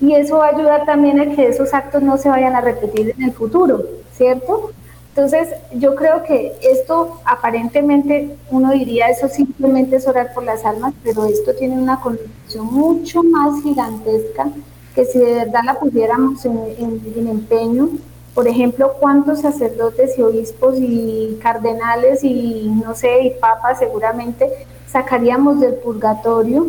[0.00, 3.14] y eso va a ayudar también a que esos actos no se vayan a repetir
[3.16, 4.72] en el futuro, ¿cierto?
[5.16, 10.92] Entonces, yo creo que esto aparentemente uno diría eso simplemente es orar por las almas,
[11.04, 14.48] pero esto tiene una connotación mucho más gigantesca
[14.92, 17.90] que si de verdad la pudiéramos en, en, empeño.
[18.34, 24.50] Por ejemplo, cuántos sacerdotes y obispos y cardenales y no sé, y papas seguramente
[24.88, 26.66] sacaríamos del purgatorio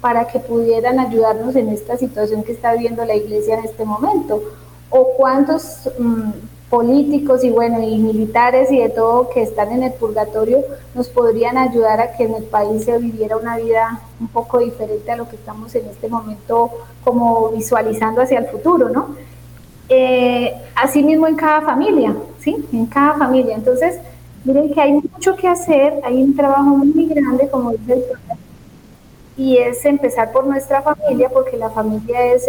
[0.00, 4.42] para que pudieran ayudarnos en esta situación que está viviendo la iglesia en este momento.
[4.90, 6.30] O cuántos mm,
[6.68, 10.58] políticos y bueno, y militares y de todo que están en el purgatorio
[10.94, 15.10] nos podrían ayudar a que en el país se viviera una vida un poco diferente
[15.12, 16.70] a lo que estamos en este momento
[17.04, 19.14] como visualizando hacia el futuro, ¿no?
[19.88, 22.56] Eh, así mismo en cada familia, ¿sí?
[22.72, 23.54] En cada familia.
[23.54, 23.98] Entonces,
[24.44, 28.04] miren que hay mucho que hacer, hay un trabajo muy grande, como dice el
[29.36, 32.48] y es empezar por nuestra familia, porque la familia es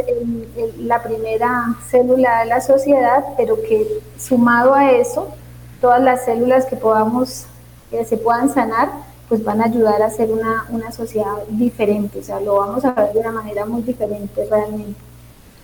[0.78, 5.30] la primera célula de la sociedad, pero que sumado a eso,
[5.82, 7.48] todas las células que podamos,
[7.90, 8.90] que se puedan sanar,
[9.28, 12.92] pues van a ayudar a hacer una, una sociedad diferente, o sea, lo vamos a
[12.92, 15.00] ver de una manera muy diferente realmente.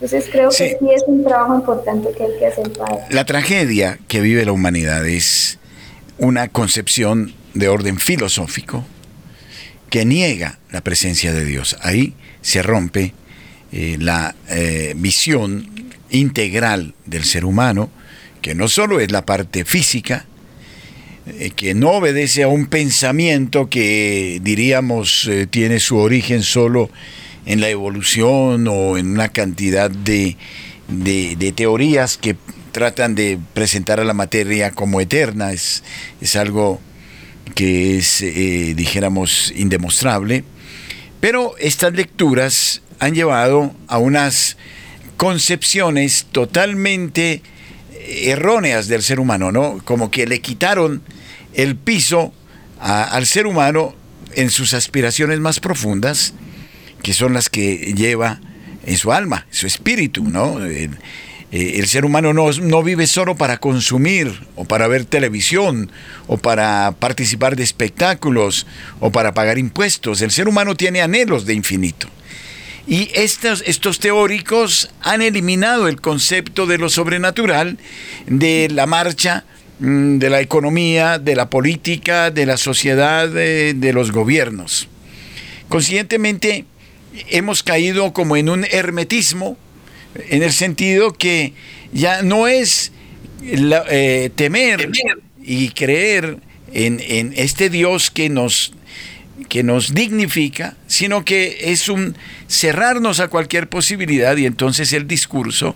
[0.02, 3.08] Entonces creo que sí es un trabajo importante que hay que hacer para...
[3.12, 5.60] La tragedia que vive la humanidad es
[6.18, 8.84] una concepción de orden filosófico
[9.92, 11.78] que niega la presencia de Dios.
[11.82, 13.14] Ahí se rompe
[13.72, 15.70] eh, la eh, visión
[16.10, 17.92] integral del ser humano,
[18.42, 20.26] que no solo es la parte física,
[21.28, 27.70] eh, que no obedece a un pensamiento que diríamos tiene su origen solo en la
[27.70, 30.38] evolución o en una cantidad de,
[30.88, 32.36] de, teorías que
[32.72, 35.84] tratan de presentar a la materia como eterna, es,
[36.22, 36.80] es algo
[37.56, 40.44] que es, eh, dijéramos, indemostrable,
[41.20, 44.58] pero estas lecturas han llevado a unas
[45.18, 47.42] concepciones totalmente
[48.08, 49.80] erróneas del ser humano, ¿no?
[49.84, 51.02] Como que le quitaron
[51.54, 52.34] el piso
[52.80, 53.94] al ser humano
[54.34, 56.34] en sus aspiraciones más profundas,
[57.04, 58.40] que son las que lleva
[58.86, 60.64] en su alma, su espíritu, ¿no?
[60.66, 60.90] Eh,
[61.52, 65.92] el ser humano no, no, vive solo para consumir o para ver televisión
[66.28, 68.66] o para participar de espectáculos
[69.02, 70.22] o para pagar impuestos.
[70.22, 72.08] El ser humano tiene anhelos de infinito.
[72.88, 77.78] Y estos, estos teóricos han eliminado el concepto de lo sobrenatural
[78.28, 79.44] de la marcha
[79.80, 84.88] mm, de la economía, de la política, de la sociedad, de, de los gobiernos.
[85.68, 86.66] Conscientemente,
[87.30, 89.58] hemos caído como en un hermetismo
[90.30, 91.54] en el sentido que
[91.94, 92.92] ya no es
[93.44, 94.90] eh, temer
[95.42, 96.38] y creer
[96.74, 98.74] en, este Dios que nos,
[99.50, 102.16] que nos dignifica, sino que es un
[102.48, 105.76] cerrarnos a cualquier posibilidad y entonces el discurso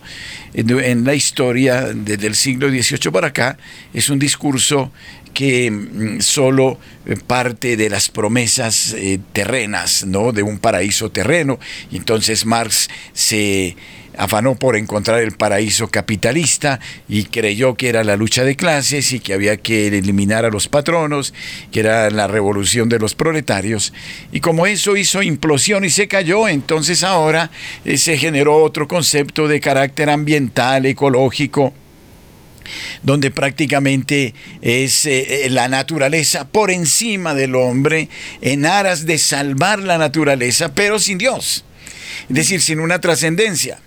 [0.53, 3.57] en, la historia desde el siglo XVIII para acá
[3.93, 4.91] es un discurso
[5.33, 10.31] que mm, solo eh, parte de las promesas eh, terrenas, ¿no?
[10.31, 11.59] De un paraíso terreno.
[11.91, 13.75] Entonces Marx se
[14.17, 19.19] afanó por encontrar el paraíso capitalista y creyó que era la lucha de clases y
[19.19, 21.33] que había que eliminar a los patronos,
[21.71, 23.93] que era la revolución de los proletarios.
[24.31, 27.51] Y como eso hizo implosión y se cayó, entonces ahora
[27.83, 31.73] eh, se generó otro concepto de carácter ambiental, ecológico,
[33.03, 38.09] donde prácticamente es eh, eh, la naturaleza por encima del hombre
[38.41, 41.63] en aras de salvar la naturaleza, pero sin Dios.
[42.29, 43.79] Es decir, sin una trascendencia.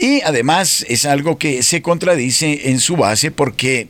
[0.00, 3.88] Y además es algo que se contradice en su base porque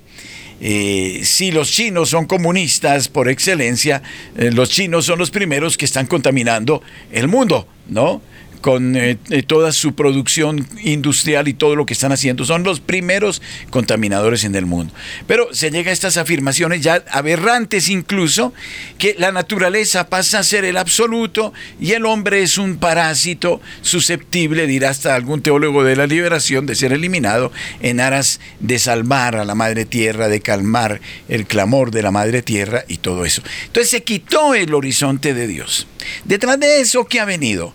[0.60, 4.02] eh, si los chinos son comunistas por excelencia,
[4.36, 6.82] eh, los chinos son los primeros que están contaminando
[7.12, 8.20] el mundo, ¿no?
[8.60, 12.44] Con eh, eh, toda su producción industrial y todo lo que están haciendo.
[12.44, 14.92] Son los primeros contaminadores en el mundo.
[15.26, 18.52] Pero se llega a estas afirmaciones ya aberrantes incluso,
[18.98, 24.66] que la naturaleza pasa a ser el absoluto y el hombre es un parásito susceptible,
[24.66, 29.44] dirá hasta algún teólogo de la liberación, de ser eliminado en aras de salvar a
[29.44, 33.42] la madre tierra, de calmar el clamor de la madre tierra y todo eso.
[33.66, 35.86] Entonces se quitó el horizonte de Dios.
[36.24, 37.74] Detrás de eso, ¿qué ha venido?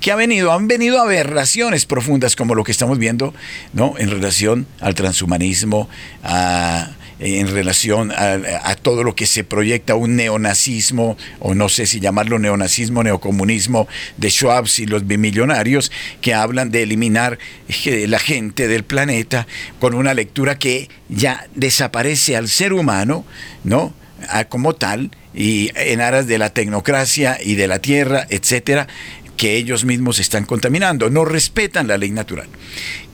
[0.00, 0.52] ¿Qué ha venido?
[0.52, 3.34] Han venido aberraciones profundas como lo que estamos viendo,
[3.74, 3.94] ¿no?
[3.98, 5.88] En relación al transhumanismo,
[7.18, 12.38] en relación a, todo lo que se proyecta un neonazismo, o no sé si llamarlo
[12.38, 17.38] neonazismo, neocomunismo de Schwab y los bimillonarios, que hablan de eliminar
[17.84, 19.46] eh, la gente del planeta
[19.78, 23.26] con una lectura que ya desaparece al ser humano,
[23.62, 23.92] ¿no?
[24.48, 28.88] como tal, y en aras de la tecnocracia y de la tierra, etcétera,
[29.36, 32.48] que ellos mismos están contaminando, no respetan la ley natural.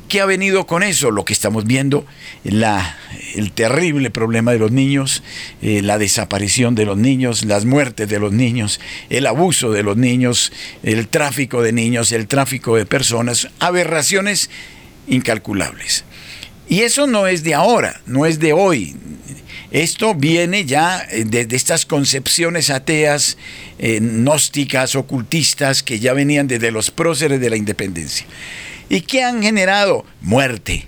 [0.08, 1.10] ¿Qué ha venido con eso?
[1.10, 2.04] Lo que estamos viendo,
[2.44, 2.98] la,
[3.34, 5.22] el terrible problema de los niños,
[5.62, 9.96] eh, la desaparición de los niños, las muertes de los niños, el abuso de los
[9.96, 10.52] niños,
[10.82, 14.50] el tráfico de niños, el tráfico de personas, aberraciones
[15.08, 16.04] incalculables.
[16.68, 18.96] Y eso no es de ahora, no es de hoy,
[19.72, 23.38] esto viene ya eh, de, estas concepciones ateas,
[23.78, 28.26] eh, gnósticas, ocultistas, que ya venían desde los próceres de la independencia.
[28.90, 30.04] ¿Y qué han generado?
[30.20, 30.86] Muerte,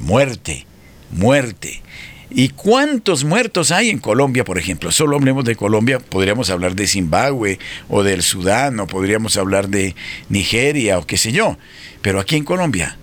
[0.00, 0.66] muerte,
[1.12, 1.80] muerte.
[2.28, 4.90] ¿Y cuántos muertos hay en Colombia, por ejemplo?
[4.90, 9.94] Solo hablemos de Colombia, podríamos hablar de Zimbabue o del Sudán, o podríamos hablar de
[10.28, 11.56] Nigeria o qué sé yo.
[12.02, 12.98] Pero aquí en Colombia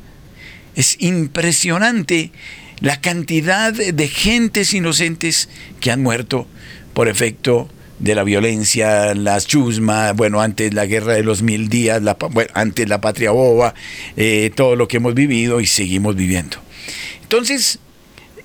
[0.76, 2.32] es impresionante
[2.80, 5.50] la cantidad de gentes inocentes
[5.80, 6.48] que han muerto
[6.94, 7.70] por efecto
[8.00, 12.18] de la violencia, las chusmas, bueno, antes la guerra de los mil días, la,
[12.56, 13.76] antes la patria boba,
[14.18, 16.58] eh, todo lo que hemos vivido y seguimos viviendo.
[17.22, 17.78] Entonces,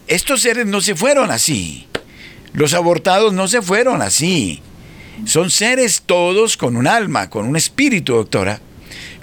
[0.06, 1.86] estos seres no se fueron así.
[2.52, 4.60] Los abortados no se fueron así.
[5.24, 8.60] Son seres todos con un alma, con un espíritu, doctora.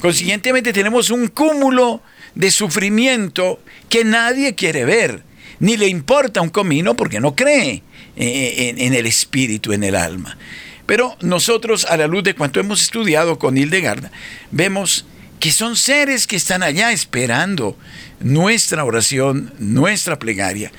[0.01, 2.01] Consiguientemente tenemos un cúmulo
[2.35, 3.59] de sufrimiento
[3.89, 5.23] que nadie quiere ver,
[5.59, 7.83] ni le importa un comino porque no cree
[8.15, 10.37] eh, en, el espíritu, en el alma.
[10.85, 14.11] Pero nosotros, a la luz de cuanto hemos estudiado con Hildegarda,
[14.51, 15.05] vemos
[15.39, 17.77] que son seres que están allá esperando
[18.19, 20.71] nuestra oración, nuestra plegaria.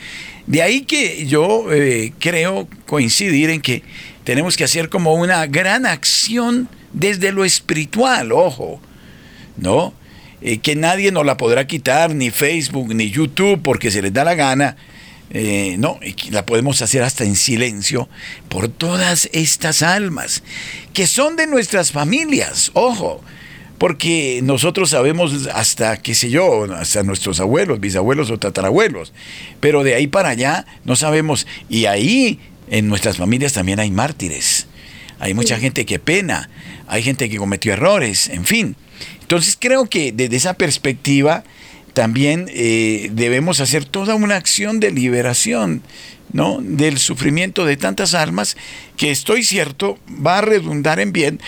[0.46, 3.82] De ahí que yo eh, creo coincidir en que
[4.24, 8.80] tenemos que hacer como una gran acción desde lo espiritual, ojo,
[9.56, 9.94] ¿no?
[10.46, 14.24] Eh, que nadie nos la podrá quitar, ni Facebook, ni YouTube, porque se les da
[14.24, 14.76] la gana.
[15.30, 15.98] Eh, no,
[16.30, 18.10] la podemos hacer hasta en silencio
[18.50, 20.42] por todas estas almas
[20.92, 23.22] que son de nuestras familias, ojo,
[23.78, 29.14] porque nosotros sabemos hasta, qué sé yo, hasta nuestros abuelos, bisabuelos o tatarabuelos,
[29.60, 32.38] pero de ahí para allá no sabemos, y ahí
[32.68, 34.66] en nuestras familias también hay mártires,
[35.18, 36.50] hay mucha gente que pena,
[36.86, 38.76] hay gente que cometió errores, en fin.
[39.24, 41.44] Entonces creo que desde esa perspectiva
[41.94, 45.82] también eh, debemos hacer toda una acción de liberación
[46.32, 46.58] ¿no?
[46.60, 48.54] del sufrimiento de tantas almas
[48.98, 51.40] que estoy cierto va a redundar en bien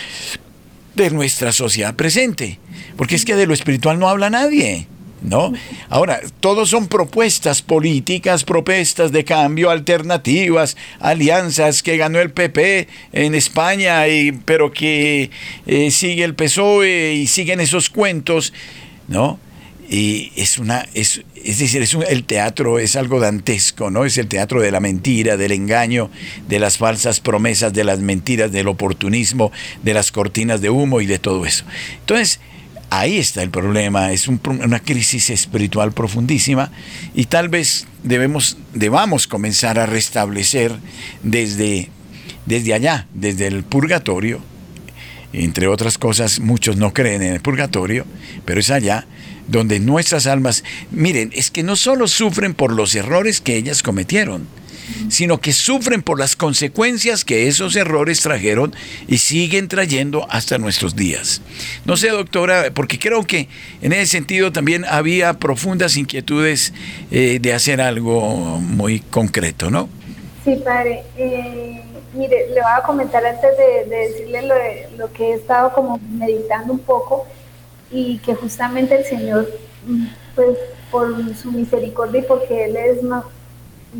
[0.95, 2.57] de nuestra sociedad presente.
[2.95, 4.87] Porque es que de lo espiritual no habla nadie.
[5.21, 5.53] ¿No?
[5.89, 13.35] Ahora, todos son propuestas políticas, propuestas de cambio, alternativas, alianzas que ganó el PP en
[13.35, 14.03] España,
[14.45, 15.29] pero que
[15.65, 18.53] eh, sigue el PSOE y siguen esos cuentos,
[19.07, 19.39] ¿no?
[19.89, 24.03] Y es una, es, es decir, es el teatro es algo dantesco, ¿no?
[24.03, 26.11] Es el teatro de la mentira, del engaño,
[26.49, 29.53] de las falsas promesas, de las mentiras, del oportunismo,
[29.83, 31.63] de las cortinas de humo y de todo eso.
[32.01, 32.41] Entonces,
[32.89, 36.71] Ahí está el problema, es una crisis espiritual profundísima
[37.13, 40.71] y tal vez debemos, debamos comenzar a restablecer
[41.21, 41.89] desde,
[42.45, 44.39] desde allá, desde el purgatorio,
[45.33, 48.05] entre otras cosas, muchos no creen en el purgatorio,
[48.45, 49.05] pero es allá
[49.47, 54.47] donde nuestras almas, miren, es que no solo sufren por los errores que ellas cometieron,
[55.09, 58.75] sino que sufren por las consecuencias que esos errores trajeron
[59.07, 61.41] y siguen trayendo hasta nuestros días.
[61.85, 63.47] No sé, doctora, porque creo que
[63.81, 66.73] en ese sentido también había profundas inquietudes
[67.11, 69.89] eh, de hacer algo muy concreto, ¿no?
[70.43, 71.03] Sí, padre.
[71.17, 71.81] Eh,
[72.13, 74.55] mire, le voy a comentar antes de, decirle lo,
[74.97, 77.27] lo que he estado como meditando un poco
[77.91, 79.49] y que justamente el Señor,
[79.85, 80.57] mm, pues
[80.91, 83.03] por su misericordia y porque Él es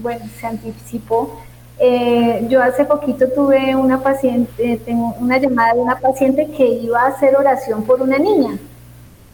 [0.02, 1.40] bueno, se anticipó.
[1.80, 7.02] Eh, yo hace poquito tuve una paciente, tengo una llamada de una paciente que iba
[7.02, 8.58] a hacer oración por una niña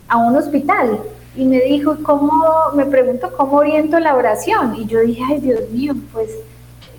[0.09, 0.99] a un hospital
[1.35, 2.31] y me dijo, ¿cómo,
[2.75, 4.75] me pregunto cómo oriento la oración?
[4.75, 6.29] Y yo dije, ay Dios mío, pues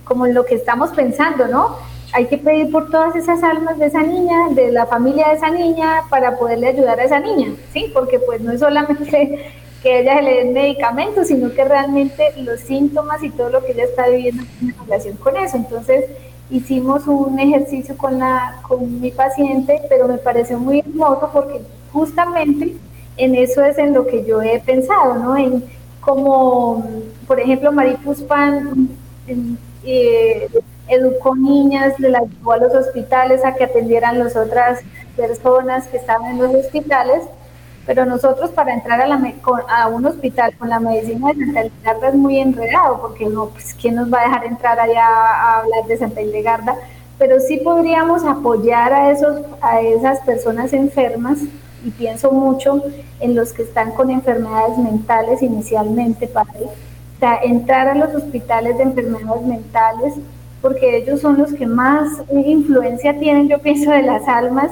[0.05, 1.77] como lo que estamos pensando, ¿no?
[2.13, 5.51] Hay que pedir por todas esas almas de esa niña, de la familia de esa
[5.51, 7.91] niña, para poderle ayudar a esa niña, ¿sí?
[7.93, 9.53] Porque pues no es solamente
[9.85, 13.73] que ella se le den medicamentos, sino que realmente los síntomas y todo lo que
[13.73, 15.59] ella está viviendo en relación con eso.
[15.59, 16.07] Entonces,
[16.51, 21.61] hicimos un ejercicio con, la, con mi paciente, pero me pareció muy hermoso porque
[21.93, 22.75] justamente
[23.19, 25.37] en eso es en lo que yo he pensado, ¿no?
[25.37, 25.63] En
[26.01, 26.83] como,
[27.27, 28.89] por ejemplo, Maripus Pan
[29.85, 30.49] eh,
[30.89, 34.81] educó niñas, le ayudó a los hospitales a que atendieran las otras
[35.15, 37.23] personas que estaban en los hospitales
[37.87, 39.21] pero nosotros para entrar a, la,
[39.69, 43.75] a un hospital con la medicina de Santa Hildegarda es muy enredado, porque no, pues,
[43.75, 46.77] ¿quién nos va a dejar entrar allá a hablar de Santa Hildegarda?
[47.19, 51.39] Pero sí podríamos apoyar a, esos, a esas personas enfermas,
[51.85, 52.83] y pienso mucho
[53.21, 56.69] en los que están con enfermedades mentales inicialmente, padre.
[57.21, 60.15] Sea, entrar a los hospitales de enfermedades mentales,
[60.63, 64.71] porque ellos son los que más influencia tienen, yo pienso, de las almas,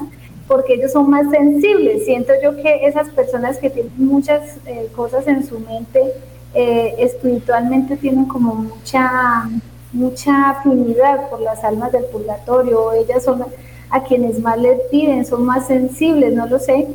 [0.53, 2.05] porque ellos son más sensibles.
[2.05, 6.13] Siento yo que esas personas que tienen muchas eh, cosas en su mente,
[6.53, 9.49] eh, espiritualmente tienen como mucha,
[9.95, 13.47] mucha afinidad por las almas del purgatorio, ellas son
[13.89, 16.87] a quienes más les piden, son más sensibles, no lo sé,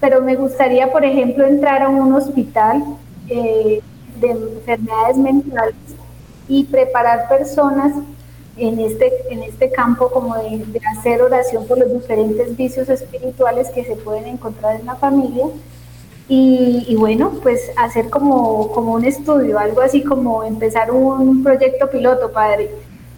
[0.00, 2.84] pero me gustaría, por ejemplo, entrar a un hospital
[3.28, 3.80] eh,
[4.20, 5.74] de enfermedades mentales
[6.46, 7.94] y preparar personas
[8.56, 13.84] en este, en este campo como de, hacer oración por los diferentes vicios espirituales que
[13.84, 15.46] se pueden encontrar en la familia.
[16.28, 22.32] Y, bueno, pues hacer como, como un estudio, algo así como empezar un proyecto piloto,
[22.32, 22.70] padre.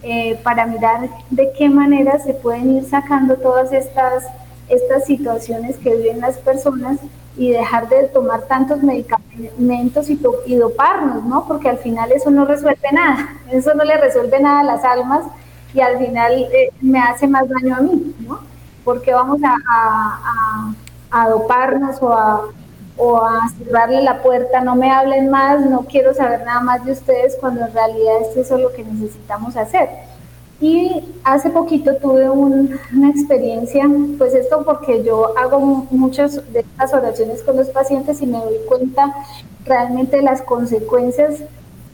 [0.02, 4.24] eh, para mirar de qué manera se pueden ir sacando todas estas,
[4.68, 6.98] estas situaciones que viven las personas
[7.36, 11.46] y dejar de tomar tantos medicamentos y, doparnos, ¿no?
[11.46, 15.24] Porque al final eso no resuelve nada, eso no le resuelve nada a las almas
[15.72, 18.38] y al final eh, me hace más daño a mí, ¿no?
[18.84, 20.74] Porque vamos a, a,
[21.10, 22.42] a, doparnos o a,
[22.96, 26.92] o a cerrarle la puerta, no me hablen más, no quiero saber nada más de
[26.92, 29.88] ustedes, cuando en realidad es eso lo que necesitamos hacer.
[30.60, 33.84] Y hace poquito tuve una experiencia,
[34.18, 38.58] pues esto porque yo hago muchas de estas oraciones con los pacientes y me doy
[38.66, 39.14] cuenta
[39.64, 41.40] realmente de las consecuencias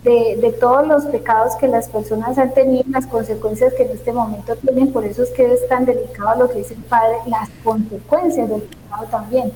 [0.04, 4.12] de, de, todos los pecados que las personas han tenido, las consecuencias que en este
[4.12, 7.50] momento tienen, por eso es que es tan delicado lo que dice el Padre, las
[7.62, 9.52] consecuencias del pecado también.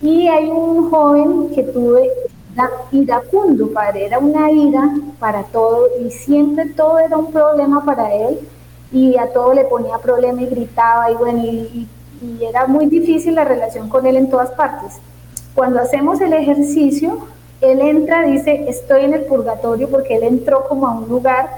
[0.00, 2.10] Y hay un joven que tuve
[2.92, 8.38] iracundo, padre, era una ira para todo y siempre todo era un problema para él
[8.92, 11.88] y a todo le ponía problema y gritaba y bueno, y,
[12.40, 14.94] era muy difícil la relación con él en todas partes.
[15.54, 17.18] Cuando hacemos el ejercicio,
[17.60, 21.50] él entra, dice, estoy en el purgatorio porque él entró como a un lugar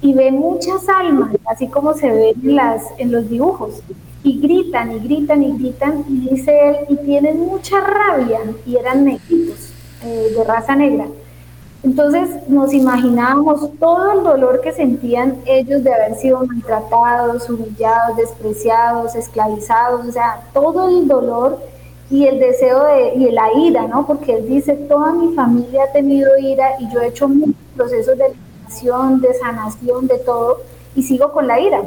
[0.00, 3.82] y ve muchas almas, así como se ve en, las, en los dibujos,
[4.22, 9.04] y gritan y gritan y gritan, y dice él, y tienen mucha rabia, y eran
[9.04, 9.63] negritos
[10.04, 11.06] eh, de raza negra.
[11.82, 19.14] Entonces nos imaginábamos todo el dolor que sentían ellos de haber sido maltratados, humillados, despreciados,
[19.14, 21.58] esclavizados, o sea, todo el dolor
[22.10, 24.06] y el deseo de, y la ira, ¿no?
[24.06, 28.16] Porque él dice, toda mi familia ha tenido ira y yo he hecho muchos procesos
[28.16, 30.60] de liberación, de sanación, de todo,
[30.94, 31.82] y sigo con la ira.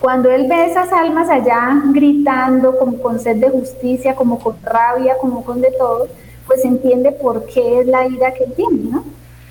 [0.00, 5.18] Cuando él ve esas almas allá gritando como con sed de justicia, como con rabia,
[5.20, 6.08] como con de todo,
[6.50, 9.04] pues entiende por qué es la ira que tiene, ¿no?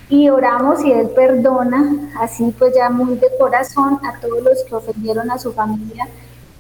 [0.10, 4.76] Y oramos y Él perdona, así pues ya muy de corazón, a todos los que
[4.76, 6.10] ofendieron a su familia,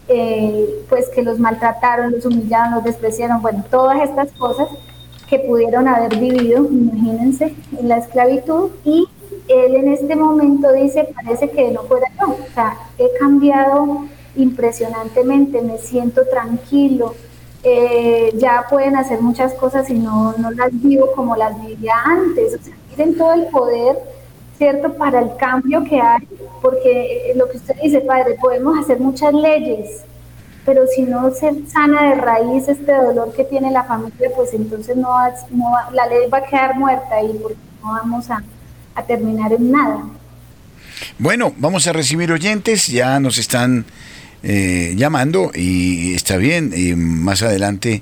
[0.07, 4.69] eh, pues que los maltrataron, los humillaron, los despreciaron, bueno, todas estas cosas
[5.29, 8.69] que pudieron haber vivido, imagínense, en la esclavitud.
[8.85, 9.09] Y
[9.49, 14.05] Él en este momento dice, parece que no fuera yo, o sea, he cambiado
[14.37, 17.13] impresionantemente, me siento tranquilo,
[17.63, 22.55] eh, ya pueden hacer muchas cosas y no, no las vivo como las vivía antes.
[22.59, 23.97] O sea, miren todo el poder,
[24.57, 26.27] ¿cierto?, para el cambio que hay,
[26.61, 30.03] porque eh, lo que usted dice, padre, podemos hacer muchas leyes,
[30.65, 34.95] pero si no se sana de raíz este dolor que tiene la familia, pues entonces
[34.95, 35.09] no,
[35.51, 38.43] no la ley va a quedar muerta y no vamos a,
[38.95, 40.03] a terminar en nada.
[41.17, 43.85] Bueno, vamos a recibir oyentes, ya nos están
[44.43, 46.71] eh, llamando y está bien.
[46.75, 48.01] Y más adelante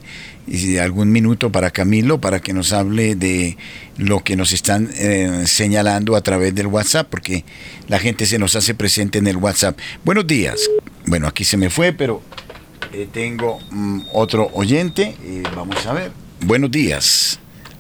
[0.82, 3.58] algún minuto para Camilo para que nos hable de
[3.98, 7.44] lo que nos están eh, señalando a través del WhatsApp, porque
[7.90, 9.78] la gente se nos hace presente en el WhatsApp.
[10.06, 10.70] Buenos días.
[11.06, 12.22] Bueno, aquí se me fue, pero
[12.94, 15.16] eh, tengo mm, otro oyente.
[15.56, 16.12] vamos a ver.
[16.42, 17.40] Buenos días.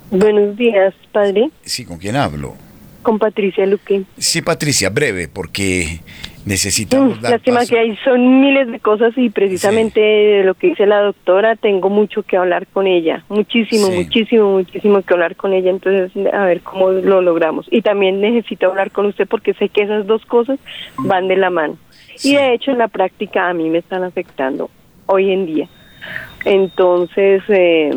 [0.09, 1.49] Buenos días, padre.
[1.63, 2.55] Sí, ¿con quién hablo?
[3.03, 4.03] Con Patricia Luque.
[4.17, 6.01] Sí, Patricia, breve, porque
[6.47, 10.85] necesitamos mm, Lástima que hay son miles de cosas y precisamente de lo que dice
[10.85, 15.69] la doctora tengo mucho que hablar con ella, muchísimo, muchísimo, muchísimo que hablar con ella,
[15.69, 17.67] entonces a ver cómo lo logramos.
[17.69, 20.59] Y también necesito hablar con usted porque sé que esas dos cosas
[20.97, 21.77] van de la mano.
[22.23, 24.69] Y de hecho en la práctica a mí me están afectando
[25.05, 25.69] hoy en día.
[26.45, 27.91] Entonces, eh,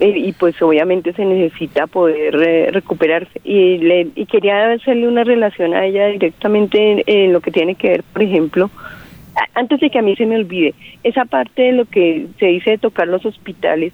[0.00, 3.40] y pues obviamente se necesita poder eh, recuperarse.
[3.44, 7.88] Y, le, y quería hacerle una relación a ella directamente en, lo que tiene que
[7.88, 8.70] ver por ejemplo
[9.54, 10.74] antes de que a mí se me olvide
[11.04, 13.92] esa parte de lo que se dice de tocar los hospitales.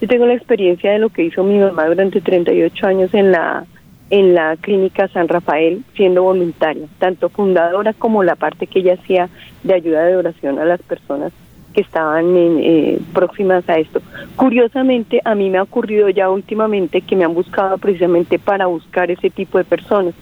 [0.00, 3.64] Yo tengo la experiencia de lo que hizo mi mamá durante 38 años en la
[4.10, 9.30] en la clínica San Rafael siendo voluntaria tanto fundadora como la parte que ella hacía
[9.62, 11.32] de ayuda de oración a las personas
[11.74, 14.00] que estaban eh, próximas a esto.
[14.36, 19.10] Curiosamente, a mí me ha ocurrido ya últimamente que me han buscado precisamente para buscar
[19.10, 20.14] ese tipo de personas.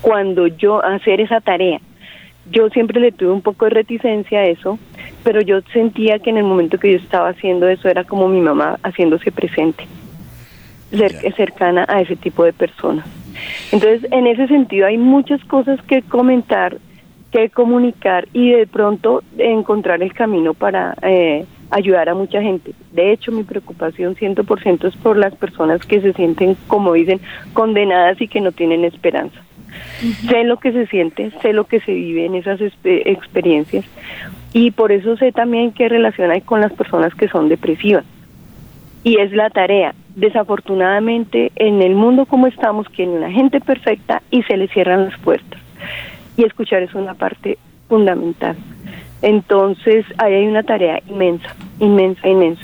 [0.00, 1.80] Cuando yo hacer esa tarea,
[2.50, 4.78] yo siempre le tuve un poco de reticencia a eso,
[5.22, 8.40] pero yo sentía que en el momento que yo estaba haciendo eso era como mi
[8.40, 9.86] mamá haciéndose presente,
[11.36, 13.06] cercana a ese tipo de personas.
[13.72, 16.78] Entonces, en ese sentido hay muchas cosas que comentar
[17.30, 22.72] que comunicar y de pronto encontrar el camino para eh, ayudar a mucha gente.
[22.92, 27.20] De hecho, mi preocupación 100% es por las personas que se sienten, como dicen,
[27.52, 29.40] condenadas y que no tienen esperanza.
[30.28, 33.84] Sé lo que se siente, sé lo que se vive en esas experiencias
[34.52, 38.04] y por eso sé también qué relación hay con las personas que son depresivas.
[39.04, 39.94] Y es la tarea.
[40.16, 45.04] Desafortunadamente, en el mundo como estamos, que hay una gente perfecta y se le cierran
[45.04, 45.60] las puertas
[46.40, 48.56] y escuchar es una parte fundamental.
[49.22, 52.62] Entonces, ahí hay una tarea inmensa, inmensa, inmensa.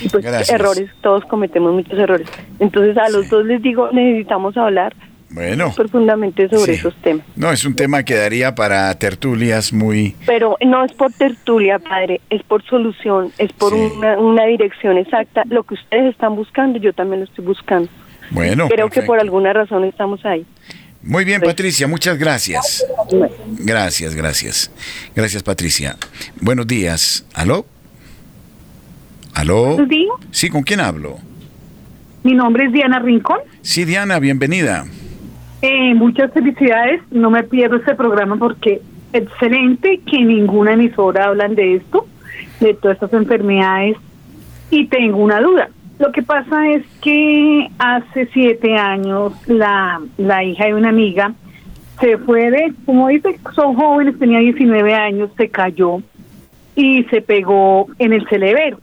[0.00, 2.28] Y pues errores, todos cometemos muchos errores.
[2.58, 4.94] Entonces, a los dos les digo, necesitamos hablar
[5.30, 7.24] bueno, profundamente sobre esos temas.
[7.34, 10.14] No, es un tema que daría para tertulias muy...
[10.26, 15.44] Pero no es por tertulia, padre, es por solución, es por una, una, dirección exacta.
[15.48, 17.88] Lo que ustedes están buscando, yo también lo estoy buscando.
[18.30, 20.44] Bueno, creo que por alguna razón estamos ahí.
[21.06, 22.84] Muy bien, Patricia, muchas gracias.
[23.58, 24.70] Gracias, gracias.
[25.14, 25.96] Gracias, Patricia.
[26.40, 27.26] Buenos días.
[27.34, 27.66] ¿Aló?
[29.34, 29.76] ¿Aló?
[30.30, 31.18] Sí, ¿con quién hablo?
[32.22, 33.40] Mi nombre es Diana Rincón.
[33.60, 34.86] Sí, Diana, bienvenida.
[35.60, 37.02] Eh, muchas felicidades.
[37.10, 38.80] No me pierdo este programa porque
[39.12, 42.06] excelente que ninguna emisora hablan de esto,
[42.60, 43.98] de todas estas enfermedades.
[44.70, 45.68] Y tengo una duda.
[45.98, 51.32] Lo que pasa es que hace siete años la, la hija de una amiga
[52.00, 56.02] se fue de, como dice, son jóvenes, tenía 19 años, se cayó
[56.74, 58.78] y se pegó en el celebero.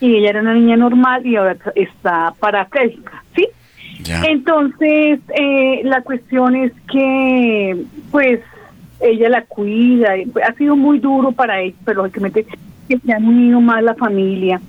[0.00, 3.48] Y ella era una niña normal y ahora está parapléjica, ¿sí?
[4.28, 8.40] Entonces, eh, la cuestión es que, pues,
[9.00, 12.46] ella la cuida, ha sido muy duro para ella, pero lógicamente
[12.88, 14.60] que se han unido más la familia,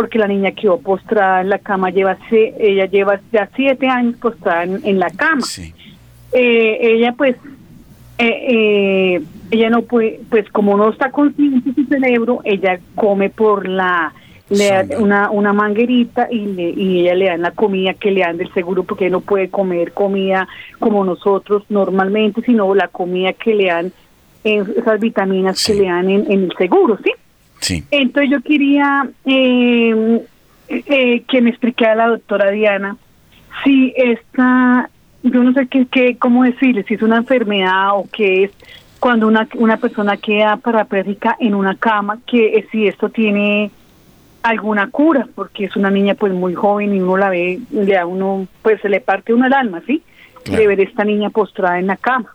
[0.00, 4.62] porque la niña quedó postrada en la cama, lleva ella lleva ya siete años postrada
[4.62, 5.42] en, la cama.
[6.32, 7.36] Eh, ella, pues,
[8.16, 9.20] eh,
[9.50, 14.14] ella no puede, pues, como no está consciente su cerebro, ella come por la
[14.48, 18.22] le da una, una manguerita y, le, y ella le dan la comida que le
[18.22, 20.48] dan del seguro porque no puede comer comida
[20.78, 23.92] como nosotros normalmente, sino la comida que le dan,
[24.42, 27.12] esas vitaminas que le dan en, el seguro, ¿sí?
[27.60, 27.84] Sí.
[27.90, 30.26] Entonces yo quería eh,
[30.68, 32.96] eh, que me explicara la doctora Diana
[33.64, 34.88] si esta,
[35.22, 38.50] yo no sé qué, qué, cómo decirle, si es una enfermedad o qué es
[38.98, 43.70] cuando una, una persona queda parapléjica en una cama, que si esto tiene
[44.42, 48.06] alguna cura, porque es una niña pues muy joven y uno la ve, le a
[48.06, 50.02] uno, pues se le parte uno el alma, ¿sí?
[50.44, 52.30] De ver esta niña postrada en la cama.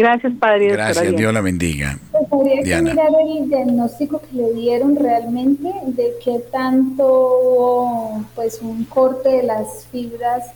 [0.00, 0.68] Gracias, Padre.
[0.68, 1.98] Gracias, Dios la bendiga.
[2.10, 8.84] Pues habría que mirar el diagnóstico que le dieron realmente, de qué tanto, pues un
[8.84, 10.52] corte de las fibras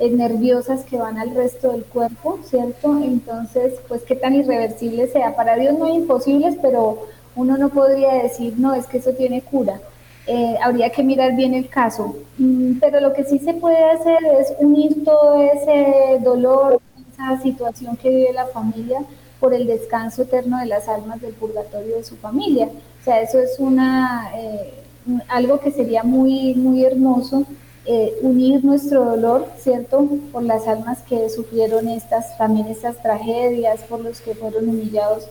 [0.00, 3.00] nerviosas que van al resto del cuerpo, ¿cierto?
[3.00, 5.36] Entonces, pues qué tan irreversible sea.
[5.36, 9.42] Para Dios no hay imposibles, pero uno no podría decir, no, es que eso tiene
[9.42, 9.80] cura.
[10.26, 12.16] Eh, habría que mirar bien el caso.
[12.36, 16.80] Mm, pero lo que sí se puede hacer es unir todo ese dolor,
[17.18, 19.00] esa situación que vive la familia
[19.40, 22.66] por el descanso eterno de las almas del purgatorio de su familia.
[22.66, 24.74] O sea, eso es una eh,
[25.28, 27.44] algo que sería muy, muy hermoso,
[27.86, 30.06] eh, unir nuestro dolor, ¿cierto?
[30.32, 35.28] Por las almas que sufrieron estas, también estas tragedias, por los que fueron humillados,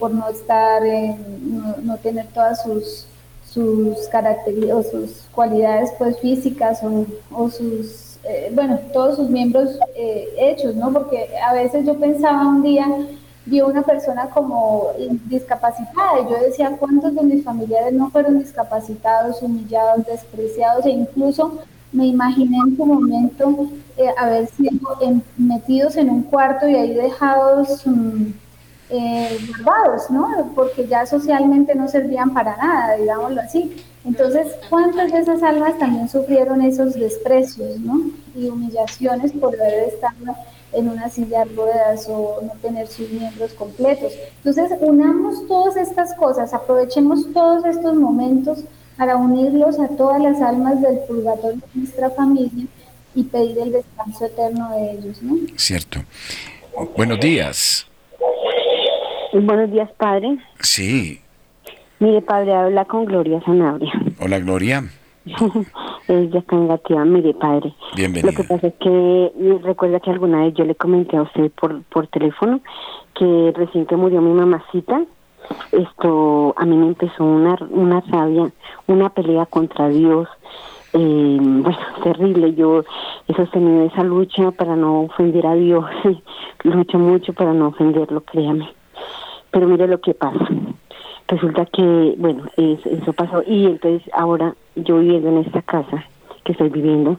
[0.00, 3.06] por no estar, no, no tener todas sus
[3.52, 6.80] sus características o sus cualidades pues físicas
[7.32, 10.92] o, sus, eh, bueno, todos sus miembros eh, hechos, ¿no?
[10.92, 12.86] Porque a veces yo pensaba un día,
[13.46, 14.88] vi una persona como
[15.24, 21.58] discapacitada y yo decía, ¿cuántos de mis familiares no fueron discapacitados, humillados, despreciados e incluso
[21.92, 24.70] me imaginé en su momento eh, haber sido
[25.36, 27.86] metidos en un cuarto y ahí dejados...
[27.86, 28.32] Mm,
[28.90, 30.52] eh, guardados, ¿no?
[30.54, 33.76] Porque ya socialmente no servían para nada, digámoslo así.
[34.04, 38.00] Entonces, ¿cuántas de esas almas también sufrieron esos desprecios, ¿no?
[38.34, 40.34] Y humillaciones por haber estado
[40.72, 44.12] en una silla de ruedas o no tener sus miembros completos.
[44.44, 48.60] Entonces, unamos todas estas cosas, aprovechemos todos estos momentos
[48.96, 52.66] para unirlos a todas las almas del purgatorio de nuestra familia
[53.14, 55.36] y pedir el descanso eterno de ellos, ¿no?
[55.56, 56.00] Cierto.
[56.96, 57.89] Buenos días.
[59.32, 60.38] Buenos días, padre.
[60.58, 61.20] Sí.
[62.00, 63.92] Mire, padre, habla con Gloria Sanabria.
[64.20, 64.84] Hola, Gloria.
[66.08, 67.72] Ella está en mire, padre.
[67.94, 68.32] Bienvenida.
[68.32, 71.82] Lo que pasa es que recuerda que alguna vez yo le comenté a usted por,
[71.84, 72.60] por teléfono
[73.14, 75.02] que recién que murió mi mamacita,
[75.72, 78.50] esto a mí me empezó una, una rabia,
[78.86, 80.28] una pelea contra Dios.
[80.92, 82.54] Eh, bueno, terrible.
[82.54, 82.82] Yo
[83.28, 85.84] he sostenido esa lucha para no ofender a Dios.
[86.64, 88.68] Lucho mucho para no ofenderlo, créame.
[89.50, 90.48] Pero mire lo que pasa.
[91.28, 93.42] Resulta que, bueno, eso pasó.
[93.46, 96.04] Y entonces ahora yo viviendo en esta casa
[96.44, 97.18] que estoy viviendo,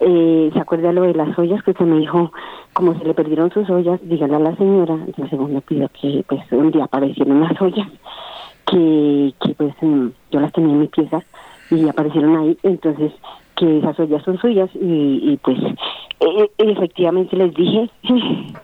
[0.00, 2.32] eh, ¿se acuerda lo de las ollas que usted me dijo?
[2.72, 6.40] Como se le perdieron sus ollas, dígale a la señora, yo segundo pido que pues
[6.50, 7.88] un día aparecieron las ollas,
[8.66, 9.74] que, que pues
[10.30, 11.20] yo las tenía en mi pieza
[11.70, 13.12] y aparecieron ahí, entonces
[13.56, 15.58] que esas ollas son suyas y, y pues
[16.20, 17.90] e, e, efectivamente les dije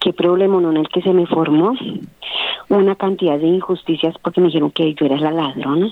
[0.00, 1.74] qué problema en el que se me formó,
[2.68, 5.90] una cantidad de injusticias porque me dijeron que yo era la ladrona.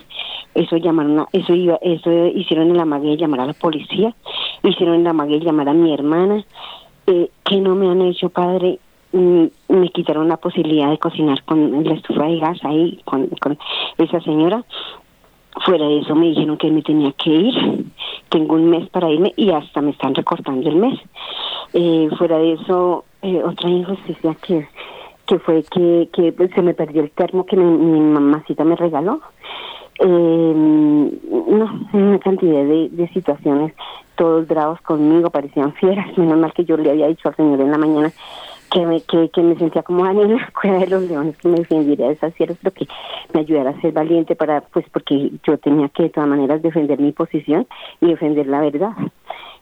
[0.55, 4.15] Eso llamaron, eso iba, eso hicieron en la magia llamar a la policía,
[4.63, 6.45] hicieron en la magia llamar a mi hermana,
[7.07, 8.79] eh, que no me han hecho padre
[9.13, 13.59] mm, me quitaron la posibilidad de cocinar con la estufa de gas ahí con
[13.99, 14.65] esa señora
[15.65, 17.87] fuera de eso me dijeron que me tenía que ir
[18.29, 20.99] tengo un mes para irme y hasta me están recortando el mes
[21.73, 24.69] eh, fuera de eso eh, otra injusticia que
[25.27, 29.21] que fue que, que se me perdió el termo que mi, mamacita me regaló.
[29.99, 33.75] Eh, no, una cantidad de, de situaciones,
[34.15, 36.17] todos bravos conmigo, parecían fieras.
[36.17, 38.13] Menos mal que yo le había dicho al señor en la mañana
[38.71, 41.49] que me, que, que me sentía como Dani en la cueva de los leones, que
[41.49, 42.87] me defendiera de esas fieras, pero que
[43.33, 46.99] me ayudara a ser valiente para, pues porque yo tenía que de todas maneras defender
[46.99, 47.67] mi posición
[48.01, 48.93] y defender la verdad.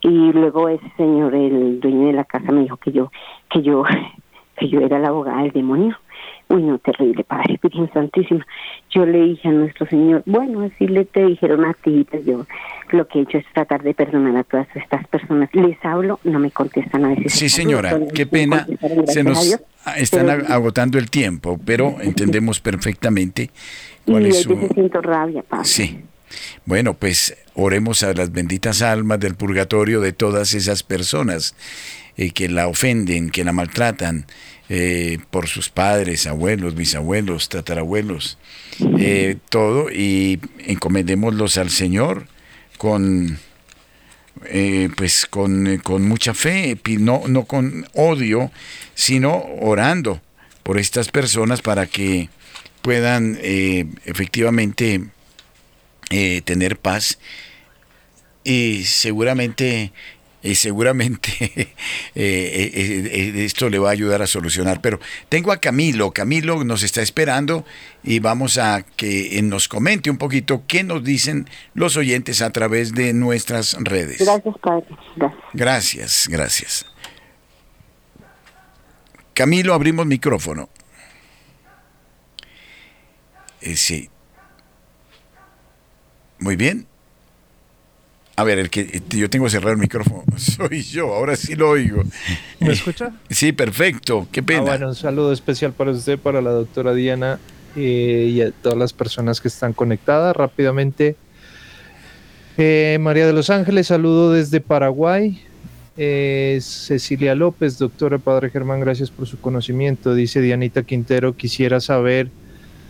[0.00, 3.10] Y luego ese señor, el dueño de la casa, me dijo que yo,
[3.50, 3.84] que yo
[4.56, 5.96] que yo era la abogada del demonio.
[6.48, 8.46] Uy, no, terrible, Padre Virgen Santísima.
[8.90, 12.46] Yo le dije a nuestro Señor, bueno, así le te dijeron a ti, pues yo
[12.90, 15.48] lo que he hecho es tratar de perdonar a todas estas personas.
[15.54, 17.32] Les hablo, no me contestan a veces.
[17.32, 18.66] Sí, señora, qué pena.
[19.06, 19.58] Se nos
[19.96, 23.50] están agotando el tiempo, pero entendemos perfectamente
[24.04, 24.54] cuál es su...
[24.74, 25.64] siento rabia, Padre.
[25.64, 25.98] Sí.
[26.66, 31.54] Bueno, pues oremos a las benditas almas del purgatorio de todas esas personas
[32.16, 34.26] eh, que la ofenden, que la maltratan
[34.68, 38.38] eh, por sus padres, abuelos, bisabuelos, tatarabuelos,
[38.98, 42.28] eh, todo, y encomendémoslos al Señor
[42.78, 43.38] con,
[44.96, 48.52] pues con, con, mucha fe, no, no con odio,
[48.94, 50.20] sino orando
[50.62, 52.28] por estas personas para que
[52.80, 55.02] puedan efectivamente
[56.44, 57.18] tener paz.
[58.44, 59.92] Y seguramente
[60.44, 61.70] y seguramente eh,
[62.14, 64.80] eh, eh, esto le va a ayudar a solucionar.
[64.82, 67.64] Pero tengo a Camilo, Camilo nos está esperando
[68.02, 72.92] y vamos a que nos comente un poquito qué nos dicen los oyentes a través
[72.92, 74.18] de nuestras redes.
[74.18, 74.86] Gracias, Padre.
[75.54, 76.86] Gracias, gracias.
[79.32, 80.68] Camilo, abrimos micrófono.
[83.74, 84.10] sí.
[86.38, 86.86] Muy bien.
[88.36, 91.70] A ver, el que eh, yo tengo cerrado el micrófono soy yo, ahora sí lo
[91.70, 92.02] oigo.
[92.60, 93.12] ¿Me escucha?
[93.30, 94.60] Sí, perfecto, qué pena.
[94.60, 97.38] Ah, bueno, un saludo especial para usted, para la doctora Diana
[97.76, 100.34] eh, y a todas las personas que están conectadas.
[100.34, 101.16] Rápidamente,
[102.56, 105.40] eh, María de los Ángeles, saludo desde Paraguay.
[105.96, 110.12] Cecilia López, doctora Padre Germán, gracias por su conocimiento.
[110.16, 112.30] Dice Dianita Quintero, quisiera saber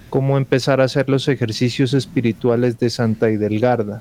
[0.09, 4.01] cómo empezar a hacer los ejercicios espirituales de Santa Idelgarda.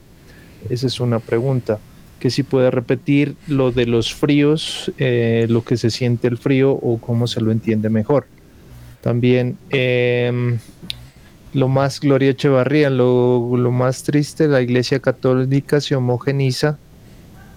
[0.69, 1.79] Esa es una pregunta.
[2.19, 6.71] Que si puede repetir lo de los fríos, eh, lo que se siente el frío
[6.71, 8.27] o cómo se lo entiende mejor.
[9.01, 10.59] También em,
[11.53, 16.77] lo más, Gloria Echevarría, lo, lo más triste, la Iglesia Católica se homogeniza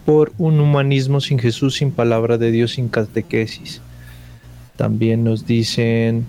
[0.05, 3.81] por un humanismo sin Jesús, sin palabra de Dios, sin catequesis.
[4.77, 6.27] También nos dicen,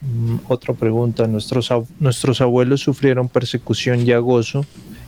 [0.00, 4.64] mm, otra pregunta, nuestros, nuestros abuelos sufrieron persecución y agoso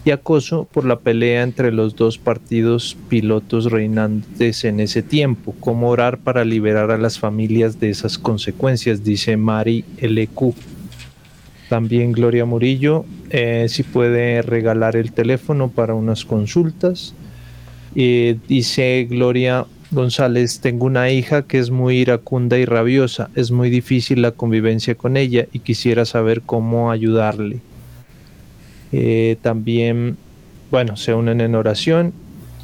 [0.07, 5.53] y acoso por la pelea entre los dos partidos pilotos reinantes en ese tiempo.
[5.59, 9.03] ¿Cómo orar para liberar a las familias de esas consecuencias?
[9.03, 10.55] Dice Mari LQ.
[11.69, 17.13] También Gloria Murillo, eh, si puede regalar el teléfono para unas consultas.
[17.97, 23.29] Eh, dice Gloria González, tengo una hija que es muy iracunda y rabiosa.
[23.35, 27.61] Es muy difícil la convivencia con ella y quisiera saber cómo ayudarle.
[28.93, 30.17] Eh, también,
[30.71, 32.13] bueno, se unen en oración,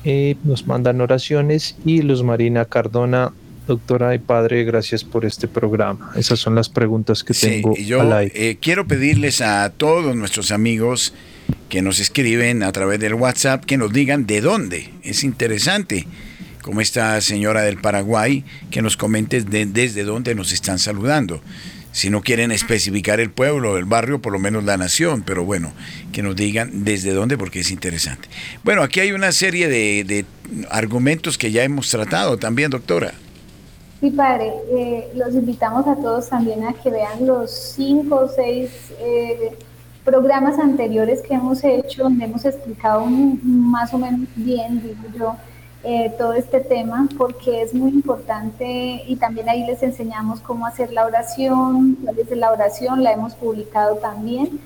[0.05, 3.33] y nos mandan oraciones y Luz Marina Cardona,
[3.67, 6.13] doctora y padre, gracias por este programa.
[6.17, 7.77] Esas son las preguntas que tengo.
[7.77, 11.15] Yo eh, quiero pedirles a todos nuestros amigos
[11.69, 14.91] que nos escriben a través del WhatsApp que nos digan de dónde.
[15.03, 16.07] Es interesante,
[16.63, 21.41] como esta señora del Paraguay, que nos comente desde dónde nos están saludando
[21.93, 25.73] si no quieren especificar el pueblo, el barrio, por lo menos la nación, pero bueno,
[26.13, 28.29] que nos digan desde dónde porque es interesante.
[28.65, 30.25] Bueno, aquí hay una serie de,
[30.71, 33.13] argumentos que ya hemos tratado también, doctora.
[34.01, 38.71] Sí, padre, eh, los invitamos a todos también a que vean los cinco o seis
[38.99, 39.57] eh,
[40.05, 45.37] programas anteriores que hemos hecho, donde hemos explicado más o menos bien, digo yo,
[45.85, 50.93] eh, todo este tema porque es muy importante y también ahí les enseñamos cómo hacer
[50.93, 54.61] la oración, cuál la oración, la hemos publicado también.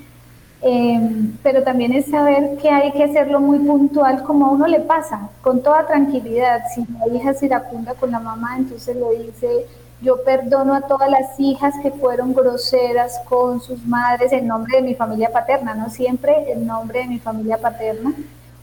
[0.63, 4.81] Em, pero también es saber que hay que hacerlo muy puntual como a uno le
[4.81, 6.63] pasa, con toda tranquilidad.
[6.75, 9.67] Si la hija es iracunda con la mamá, entonces le dice,
[10.03, 14.83] Yo perdono a todas las hijas que fueron groseras con sus madres en nombre de
[14.83, 18.13] mi familia paterna, no siempre en nombre de mi familia paterna,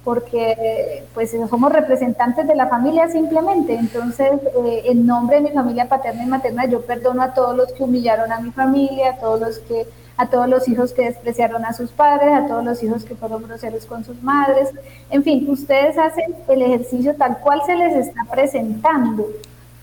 [0.04, 3.76] porque pues somos representantes de la familia simplemente.
[3.76, 4.32] Entonces,
[4.66, 7.84] eh, en nombre de mi familia paterna y materna, yo perdono a todos los que
[7.84, 11.74] humillaron a mi familia, a todos los que a todos los hijos que despreciaron a
[11.74, 14.70] sus padres, a todos los hijos que fueron groseros con sus madres.
[15.10, 19.26] En fin, ustedes hacen el ejercicio tal cual se les está presentando,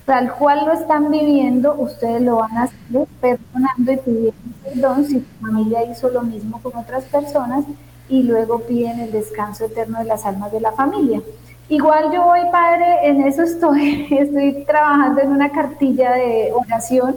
[0.04, 5.20] tal cual lo están viviendo, ustedes lo van a hacer perdonando y pidiendo perdón si
[5.20, 7.64] su familia hizo lo mismo con otras personas
[8.10, 11.22] y luego piden el descanso eterno de las almas de la familia.
[11.68, 17.16] Igual yo voy, Padre, en eso estoy, estoy trabajando en una cartilla de oración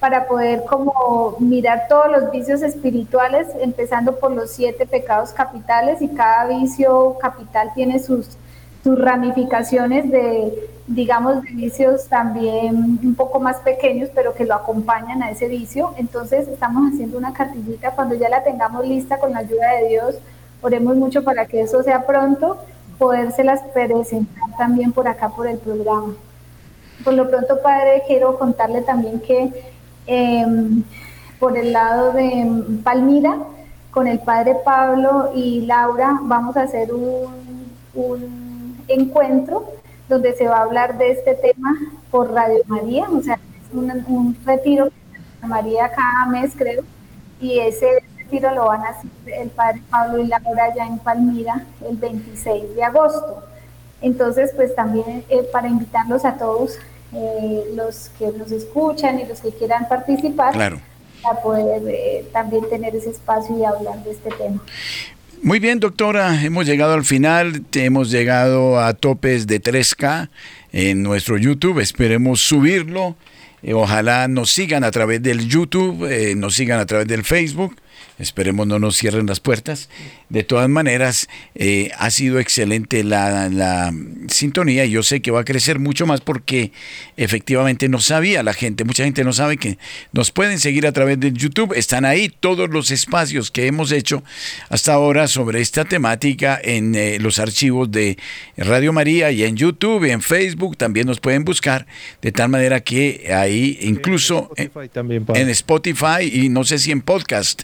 [0.00, 6.08] para poder como mirar todos los vicios espirituales, empezando por los siete pecados capitales y
[6.08, 8.38] cada vicio capital tiene sus,
[8.82, 15.22] sus ramificaciones de, digamos, de vicios también un poco más pequeños, pero que lo acompañan
[15.22, 15.94] a ese vicio.
[15.96, 20.14] Entonces estamos haciendo una cartillita, cuando ya la tengamos lista con la ayuda de Dios,
[20.62, 22.58] oremos mucho para que eso sea pronto,
[22.98, 26.14] podérselas presentar también por acá por el programa.
[27.04, 29.52] Por lo pronto, Padre, quiero contarle también que
[30.12, 30.82] Em,
[31.38, 33.38] por el lado de Palmira,
[33.92, 38.39] con el padre Pablo y Laura, vamos a hacer un, un
[38.94, 39.72] encuentro
[40.08, 41.76] donde se va a hablar de este tema
[42.10, 46.82] por Radio María, o sea, es un, retiro de María cada mes, creo,
[47.40, 51.64] y ese retiro lo van a hacer el padre Pablo y Laura ya en Palmira
[51.88, 53.44] el 26 de agosto.
[54.02, 56.78] Entonces, pues también eh, para invitarlos a todos
[57.12, 60.54] eh, los que nos escuchan y los que quieran participar
[61.22, 64.62] para poder eh, también tener ese espacio y hablar de este tema.
[65.42, 70.28] Muy bien, doctora, hemos llegado al final, hemos llegado a topes de 3K
[70.70, 73.16] en nuestro YouTube, esperemos subirlo,
[73.62, 77.74] eh, ojalá nos sigan a través del YouTube, nos sigan a través del Facebook
[78.20, 79.88] Esperemos no nos cierren las puertas.
[80.28, 83.92] De todas maneras, eh, ha sido excelente la, la,
[84.28, 86.70] sintonía y yo sé que va a crecer mucho más porque
[87.16, 89.78] efectivamente no sabía la gente, mucha gente no sabe que
[90.12, 91.72] nos pueden seguir a través de YouTube.
[91.74, 94.22] Están ahí todos los espacios que hemos hecho
[94.68, 98.18] hasta ahora sobre esta temática en eh, los archivos de
[98.56, 100.76] Radio María y en YouTube y en Facebook.
[100.76, 101.86] También nos pueden buscar
[102.20, 106.92] de tal manera que ahí incluso en Spotify, también, en Spotify y no sé si
[106.92, 107.62] en podcast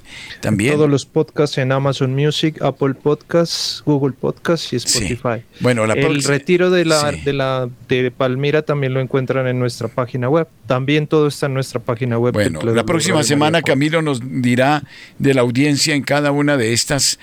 [0.55, 5.43] todos los podcasts en Amazon Music, Apple Podcasts, Google Podcasts y Spotify.
[5.61, 10.29] Bueno, el retiro de la, de la de Palmira también lo encuentran en nuestra página
[10.29, 10.49] web.
[10.67, 12.35] También todo está en nuestra página web.
[12.35, 14.83] Bueno, la próxima semana Camilo nos dirá
[15.19, 17.19] de la audiencia en cada una de estas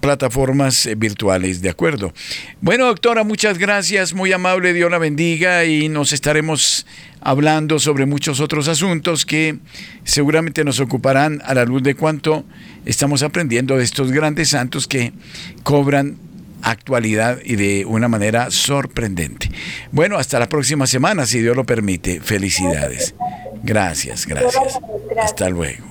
[0.00, 2.12] plataformas eh, virtuales, ¿de acuerdo?
[2.60, 6.86] Bueno, doctora, muchas gracias, muy amable, Dios la bendiga y nos estaremos
[7.20, 9.58] hablando sobre muchos otros asuntos que
[10.04, 12.44] seguramente nos ocuparán a la luz de cuánto
[12.84, 15.12] estamos aprendiendo de estos grandes santos que
[15.62, 16.16] cobran
[16.62, 19.50] actualidad y de una manera sorprendente.
[19.92, 22.20] Bueno, hasta la próxima semana, si Dios lo permite.
[22.20, 23.14] Felicidades.
[23.62, 24.78] Gracias, gracias.
[25.18, 25.89] Hasta luego.